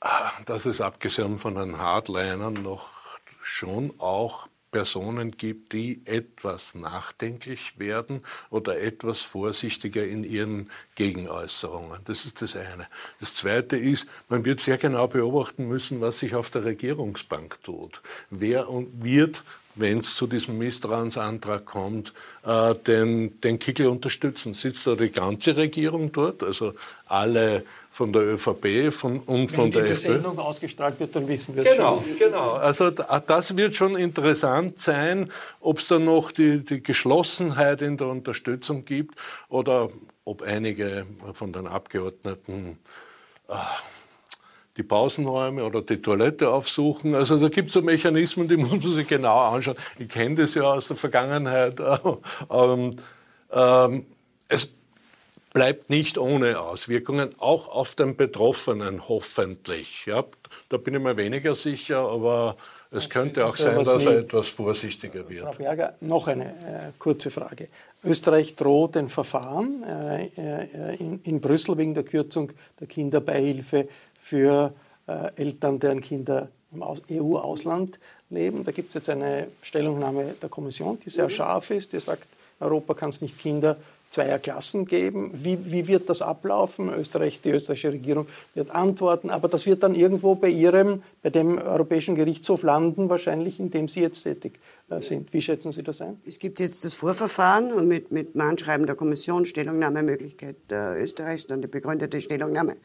ah, 0.00 0.30
dass 0.46 0.64
es 0.64 0.80
abgesehen 0.80 1.38
von 1.38 1.56
den 1.56 1.78
Hardlinern 1.78 2.62
noch 2.62 3.01
schon 3.42 3.92
auch 3.98 4.48
Personen 4.72 5.32
gibt, 5.32 5.74
die 5.74 6.00
etwas 6.06 6.74
nachdenklich 6.74 7.78
werden 7.78 8.22
oder 8.48 8.80
etwas 8.80 9.20
vorsichtiger 9.20 10.04
in 10.04 10.24
ihren 10.24 10.70
Gegenäußerungen. 10.94 12.00
Das 12.06 12.24
ist 12.24 12.40
das 12.40 12.56
eine. 12.56 12.88
Das 13.20 13.34
zweite 13.34 13.76
ist, 13.76 14.08
man 14.30 14.44
wird 14.46 14.60
sehr 14.60 14.78
genau 14.78 15.06
beobachten 15.06 15.68
müssen, 15.68 16.00
was 16.00 16.18
sich 16.18 16.34
auf 16.34 16.48
der 16.48 16.64
Regierungsbank 16.64 17.62
tut. 17.62 18.00
Wer 18.30 18.66
wird 18.94 19.44
wenn 19.74 19.98
es 19.98 20.14
zu 20.14 20.26
diesem 20.26 20.58
Misstrauensantrag 20.58 21.64
kommt, 21.64 22.12
äh, 22.44 22.74
den, 22.74 23.40
den 23.40 23.58
Kickel 23.58 23.86
unterstützen. 23.86 24.54
Sitzt 24.54 24.86
da 24.86 24.94
die 24.94 25.10
ganze 25.10 25.56
Regierung 25.56 26.12
dort, 26.12 26.42
also 26.42 26.74
alle 27.06 27.64
von 27.90 28.12
der 28.12 28.22
ÖVP 28.22 28.92
von, 28.92 29.20
und 29.20 29.28
Wenn 29.28 29.48
von 29.48 29.70
der 29.70 29.82
FPÖ. 29.82 29.88
Wenn 29.88 29.94
diese 29.94 29.94
Sendung 29.94 30.38
ausgestrahlt 30.38 30.98
wird, 30.98 31.14
dann 31.14 31.28
wissen 31.28 31.54
wir 31.54 31.64
es 31.64 31.72
genau, 31.72 32.02
schon. 32.02 32.16
Genau, 32.18 32.52
also 32.52 32.90
das 32.90 33.56
wird 33.56 33.74
schon 33.74 33.96
interessant 33.96 34.78
sein, 34.78 35.30
ob 35.60 35.78
es 35.78 35.88
dann 35.88 36.06
noch 36.06 36.32
die, 36.32 36.64
die 36.64 36.82
Geschlossenheit 36.82 37.82
in 37.82 37.96
der 37.96 38.08
Unterstützung 38.08 38.84
gibt 38.84 39.18
oder 39.48 39.90
ob 40.24 40.42
einige 40.42 41.06
von 41.34 41.52
den 41.52 41.66
Abgeordneten 41.66 42.78
äh, 43.48 43.54
die 44.76 44.82
Pausenräume 44.82 45.64
oder 45.64 45.82
die 45.82 46.00
Toilette 46.00 46.48
aufsuchen. 46.48 47.14
Also 47.14 47.38
da 47.38 47.48
gibt 47.48 47.68
es 47.68 47.74
so 47.74 47.82
Mechanismen, 47.82 48.48
die 48.48 48.56
muss 48.58 48.70
man 48.70 48.80
sich 48.80 49.06
genau 49.06 49.38
anschauen. 49.38 49.76
Ich 49.98 50.08
kenne 50.08 50.36
das 50.36 50.54
ja 50.54 50.62
aus 50.62 50.88
der 50.88 50.96
Vergangenheit. 50.96 51.80
ähm, 52.50 52.96
ähm, 53.52 54.06
es 54.48 54.68
bleibt 55.52 55.90
nicht 55.90 56.16
ohne 56.16 56.58
Auswirkungen, 56.58 57.34
auch 57.38 57.68
auf 57.68 57.94
den 57.94 58.16
Betroffenen 58.16 59.08
hoffentlich. 59.08 60.06
Ja, 60.06 60.24
da 60.68 60.76
bin 60.78 60.94
ich 60.94 61.00
mir 61.00 61.16
weniger 61.16 61.54
sicher, 61.54 61.98
aber 61.98 62.56
es 62.90 63.08
könnte 63.08 63.46
auch 63.46 63.56
sein, 63.56 63.82
dass 63.82 64.04
er 64.04 64.18
etwas 64.18 64.48
vorsichtiger 64.48 65.28
wird. 65.28 65.42
Frau 65.42 65.52
Berger, 65.52 65.94
noch 66.00 66.28
eine 66.28 66.46
äh, 66.46 66.92
kurze 66.98 67.30
Frage. 67.30 67.68
Österreich 68.04 68.54
droht 68.54 68.96
ein 68.96 69.08
Verfahren 69.08 69.82
äh, 69.82 70.26
äh, 70.26 70.96
in, 70.96 71.20
in, 71.20 71.40
Brüssel 71.40 71.78
wegen 71.78 71.94
der 71.94 72.02
Kürzung 72.04 72.52
der 72.80 72.86
Kinderbeihilfe 72.86 73.88
für 74.22 74.72
äh, 75.08 75.34
Eltern, 75.36 75.80
deren 75.80 76.00
Kinder 76.00 76.48
im 76.72 76.82
EU-Ausland 76.82 77.98
leben. 78.30 78.64
Da 78.64 78.70
gibt 78.70 78.88
es 78.88 78.94
jetzt 78.94 79.10
eine 79.10 79.48
Stellungnahme 79.62 80.34
der 80.40 80.48
Kommission, 80.48 80.98
die 81.04 81.10
sehr 81.10 81.28
scharf 81.28 81.70
ist, 81.70 81.92
die 81.92 82.00
sagt, 82.00 82.26
Europa 82.60 82.94
kann 82.94 83.10
es 83.10 83.20
nicht 83.20 83.38
Kinder 83.38 83.76
zweier 84.10 84.38
Klassen 84.38 84.84
geben. 84.84 85.30
Wie, 85.34 85.58
wie 85.72 85.88
wird 85.88 86.08
das 86.08 86.22
ablaufen? 86.22 86.92
Österreich, 86.92 87.40
die 87.40 87.50
österreichische 87.50 87.92
Regierung 87.92 88.26
wird 88.54 88.70
antworten, 88.70 89.30
aber 89.30 89.48
das 89.48 89.66
wird 89.66 89.82
dann 89.82 89.94
irgendwo 89.94 90.34
bei 90.34 90.48
Ihrem, 90.48 91.02
bei 91.22 91.30
dem 91.30 91.58
Europäischen 91.58 92.14
Gerichtshof 92.14 92.62
landen, 92.62 93.08
wahrscheinlich, 93.08 93.58
in 93.58 93.70
dem 93.70 93.88
Sie 93.88 94.00
jetzt 94.00 94.22
tätig 94.22 94.60
äh, 94.90 95.00
sind. 95.00 95.32
Wie 95.32 95.40
schätzen 95.40 95.72
Sie 95.72 95.82
das 95.82 96.00
ein? 96.00 96.20
Es 96.26 96.38
gibt 96.38 96.60
jetzt 96.60 96.84
das 96.84 96.94
Vorverfahren 96.94 97.88
mit, 97.88 98.12
mit 98.12 98.36
Mahnschreiben 98.36 98.86
der 98.86 98.94
Kommission, 98.94 99.46
Stellungnahmemöglichkeit 99.46 100.56
äh, 100.70 101.02
Österreichs, 101.02 101.46
dann 101.46 101.62
die 101.62 101.68
begründete 101.68 102.20
Stellungnahme. 102.20 102.76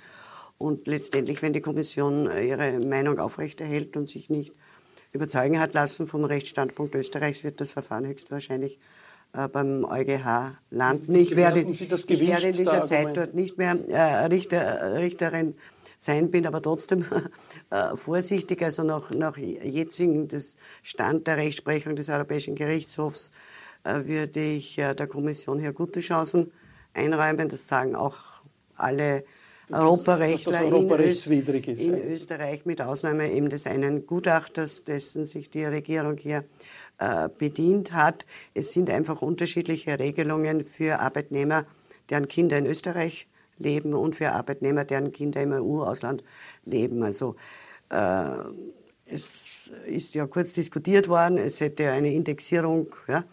Und 0.57 0.87
letztendlich, 0.87 1.41
wenn 1.41 1.53
die 1.53 1.61
Kommission 1.61 2.27
äh, 2.27 2.47
ihre 2.47 2.79
Meinung 2.79 3.19
aufrechterhält 3.19 3.95
und 3.95 4.07
sich 4.07 4.29
nicht 4.29 4.53
überzeugen 5.11 5.59
hat 5.59 5.73
lassen 5.73 6.07
vom 6.07 6.23
Rechtsstandpunkt 6.25 6.95
Österreichs, 6.95 7.43
wird 7.43 7.61
das 7.61 7.71
Verfahren 7.71 8.05
höchstwahrscheinlich 8.05 8.79
äh, 9.33 9.47
beim 9.47 9.85
EuGH 9.85 10.55
landen. 10.71 11.15
Ich 11.15 11.35
werde, 11.35 11.61
ich 11.61 12.19
werde 12.19 12.47
in 12.47 12.53
dieser 12.55 12.83
Zeit 12.85 13.15
dort 13.15 13.35
nicht 13.35 13.57
mehr 13.57 13.77
äh, 13.87 14.25
Richter, 14.25 14.95
Richterin 14.97 15.55
sein, 15.97 16.31
bin 16.31 16.45
aber 16.45 16.61
trotzdem 16.61 17.03
äh, 17.69 17.95
vorsichtig. 17.95 18.61
Also 18.63 18.83
nach, 18.83 19.11
nach 19.11 19.37
jetzigem 19.37 20.27
Stand 20.83 21.27
der 21.27 21.37
Rechtsprechung 21.37 21.95
des 21.95 22.09
Europäischen 22.09 22.55
Gerichtshofs 22.55 23.31
äh, 23.83 24.05
würde 24.05 24.41
ich 24.41 24.77
äh, 24.77 24.93
der 24.93 25.07
Kommission 25.07 25.59
hier 25.59 25.73
gute 25.73 25.99
Chancen 25.99 26.51
einräumen. 26.93 27.49
Das 27.49 27.67
sagen 27.67 27.95
auch 27.95 28.17
alle 28.75 29.23
Europarechtler 29.71 30.51
das 30.53 30.71
europarechtswidrig 30.71 31.67
ist. 31.67 31.81
In, 31.81 31.95
in 31.95 32.11
Österreich 32.11 32.65
mit 32.65 32.81
Ausnahme 32.81 33.31
eben 33.31 33.49
des 33.49 33.67
einen 33.67 34.05
Gutachters, 34.07 34.83
dessen 34.83 35.25
sich 35.25 35.49
die 35.49 35.65
Regierung 35.65 36.17
hier 36.17 36.43
äh, 36.99 37.29
bedient 37.37 37.91
hat. 37.91 38.25
Es 38.53 38.71
sind 38.71 38.89
einfach 38.89 39.21
unterschiedliche 39.21 39.99
Regelungen 39.99 40.63
für 40.63 40.99
Arbeitnehmer, 40.99 41.65
deren 42.09 42.27
Kinder 42.27 42.57
in 42.57 42.65
Österreich 42.65 43.27
leben 43.57 43.93
und 43.93 44.15
für 44.15 44.31
Arbeitnehmer, 44.31 44.85
deren 44.85 45.11
Kinder 45.11 45.41
im 45.41 45.51
EU-Ausland 45.51 46.23
leben. 46.65 47.03
Also 47.03 47.35
äh, 47.89 48.25
es 49.05 49.71
ist 49.85 50.15
ja 50.15 50.27
kurz 50.27 50.53
diskutiert 50.53 51.07
worden, 51.07 51.37
es 51.37 51.61
hätte 51.61 51.91
eine 51.91 52.13
Indexierung, 52.13 52.87
ja, 53.07 53.23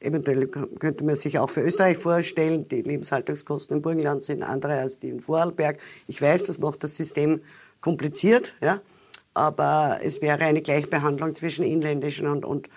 eventuell 0.00 0.46
könnte 0.48 1.04
man 1.04 1.16
sich 1.16 1.38
auch 1.38 1.50
für 1.50 1.60
Österreich 1.60 1.98
vorstellen, 1.98 2.62
die 2.62 2.82
Lebenshaltungskosten 2.82 3.76
im 3.76 3.82
Burgenland 3.82 4.22
sind 4.22 4.42
andere 4.42 4.74
als 4.74 4.98
die 4.98 5.08
in 5.08 5.20
Vorarlberg. 5.20 5.78
Ich 6.06 6.20
weiß, 6.20 6.44
das 6.44 6.58
macht 6.58 6.84
das 6.84 6.96
System 6.96 7.40
kompliziert, 7.80 8.54
ja, 8.60 8.80
aber 9.34 10.00
es 10.02 10.20
wäre 10.20 10.44
eine 10.44 10.60
Gleichbehandlung 10.60 11.34
zwischen 11.34 11.64
inländischen 11.64 12.26
und, 12.26 12.44
und 12.44 12.68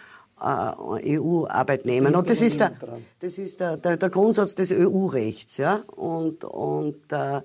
äh, 0.42 1.18
EU-Arbeitnehmern. 1.18 2.16
Und 2.16 2.30
das 2.30 2.42
ist, 2.42 2.60
der, 2.60 2.74
das 3.20 3.38
ist 3.38 3.60
der, 3.60 3.78
der, 3.78 3.98
der 3.98 4.10
Grundsatz 4.10 4.56
des 4.56 4.72
EU-Rechts. 4.72 5.58
Ja? 5.58 5.82
Und, 5.96 6.44
und 6.44 7.12
äh, 7.12 7.42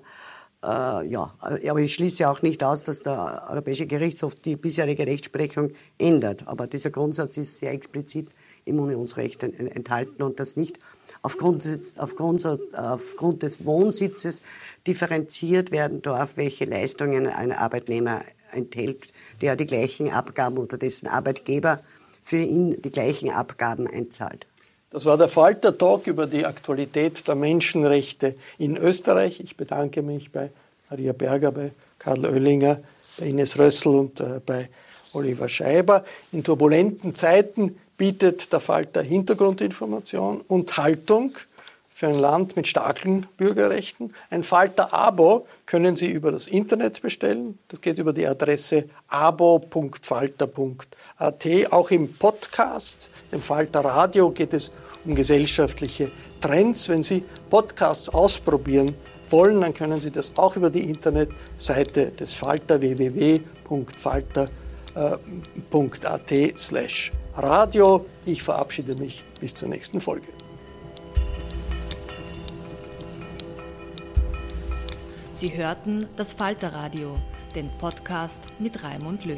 äh, 0.63 1.07
ja, 1.07 1.33
aber 1.39 1.79
ich 1.79 1.93
schließe 1.93 2.29
auch 2.29 2.41
nicht 2.41 2.63
aus, 2.63 2.83
dass 2.83 3.03
der 3.03 3.47
Europäische 3.49 3.85
Gerichtshof 3.85 4.35
die 4.35 4.55
bisherige 4.55 5.05
Rechtsprechung 5.05 5.71
ändert. 5.97 6.47
Aber 6.47 6.67
dieser 6.67 6.89
Grundsatz 6.89 7.37
ist 7.37 7.59
sehr 7.59 7.71
explizit 7.71 8.29
im 8.67 8.79
Unionsrecht 8.79 9.43
enthalten 9.43 10.21
und 10.23 10.39
das 10.39 10.55
nicht 10.55 10.79
aufgrund, 11.21 11.67
aufgrund, 11.97 12.45
aufgrund 12.75 13.43
des 13.43 13.65
Wohnsitzes 13.65 14.41
differenziert 14.85 15.71
werden 15.71 16.01
darf, 16.01 16.37
welche 16.37 16.65
Leistungen 16.65 17.27
ein 17.27 17.51
Arbeitnehmer 17.51 18.21
enthält, 18.51 19.07
der 19.41 19.55
die 19.55 19.65
gleichen 19.65 20.11
Abgaben 20.11 20.57
oder 20.57 20.77
dessen 20.77 21.07
Arbeitgeber 21.07 21.79
für 22.23 22.37
ihn 22.37 22.81
die 22.81 22.91
gleichen 22.91 23.29
Abgaben 23.29 23.87
einzahlt. 23.87 24.47
Das 24.89 25.05
war 25.05 25.17
der 25.17 25.27
Falter 25.27 25.77
Talk 25.77 26.07
über 26.07 26.27
die 26.27 26.45
Aktualität 26.45 27.27
der 27.27 27.35
Menschenrechte 27.35 28.35
in 28.57 28.77
Österreich. 28.77 29.41
Ich 29.41 29.57
bedanke 29.57 30.01
mich 30.01 30.31
bei 30.31 30.49
Maria 30.89 31.11
Berger, 31.11 31.51
bei 31.51 31.71
Karl 31.99 32.25
Oellinger, 32.25 32.79
bei 33.19 33.27
Ines 33.27 33.59
Rössel 33.59 33.95
und 33.95 34.21
äh, 34.21 34.39
bei 34.45 34.69
Oliver 35.11 35.49
Scheiber. 35.49 36.05
In 36.31 36.43
turbulenten 36.43 37.13
Zeiten 37.13 37.77
bietet 37.97 38.53
der 38.53 38.59
Falter 38.59 39.01
Hintergrundinformation 39.01 40.41
und 40.47 40.77
Haltung 40.77 41.37
für 41.97 42.07
ein 42.07 42.19
Land 42.19 42.55
mit 42.55 42.67
starken 42.67 43.25
Bürgerrechten. 43.37 44.13
Ein 44.29 44.43
Falter-Abo 44.43 45.47
können 45.65 45.95
Sie 45.95 46.11
über 46.11 46.31
das 46.31 46.45
Internet 46.45 47.01
bestellen. 47.01 47.57
Das 47.69 47.81
geht 47.81 47.97
über 47.97 48.13
die 48.13 48.27
Adresse 48.27 48.85
abo.falter.at. 49.07 51.45
Auch 51.71 51.89
im 51.89 52.13
Podcast, 52.13 53.09
im 53.31 53.41
Falter 53.41 53.79
Radio, 53.79 54.29
geht 54.29 54.53
es 54.53 54.71
um 55.05 55.15
gesellschaftliche 55.15 56.11
Trends. 56.39 56.87
Wenn 56.87 57.01
Sie 57.01 57.23
Podcasts 57.49 58.09
ausprobieren 58.09 58.93
wollen, 59.31 59.61
dann 59.61 59.73
können 59.73 59.99
Sie 59.99 60.11
das 60.11 60.37
auch 60.37 60.55
über 60.55 60.69
die 60.69 60.87
Internetseite 60.87 62.11
des 62.11 62.35
Falter 62.35 62.79
www.falter.at 62.79 64.51
radio. 67.37 68.05
Ich 68.25 68.43
verabschiede 68.43 68.95
mich 68.95 69.23
bis 69.39 69.53
zur 69.53 69.69
nächsten 69.69 70.01
Folge. 70.01 70.27
Sie 75.35 75.55
hörten 75.55 76.07
das 76.17 76.33
Falterradio, 76.33 77.15
den 77.53 77.69
Podcast 77.77 78.41
mit 78.57 78.83
Raimund 78.83 79.23
Löw. 79.25 79.37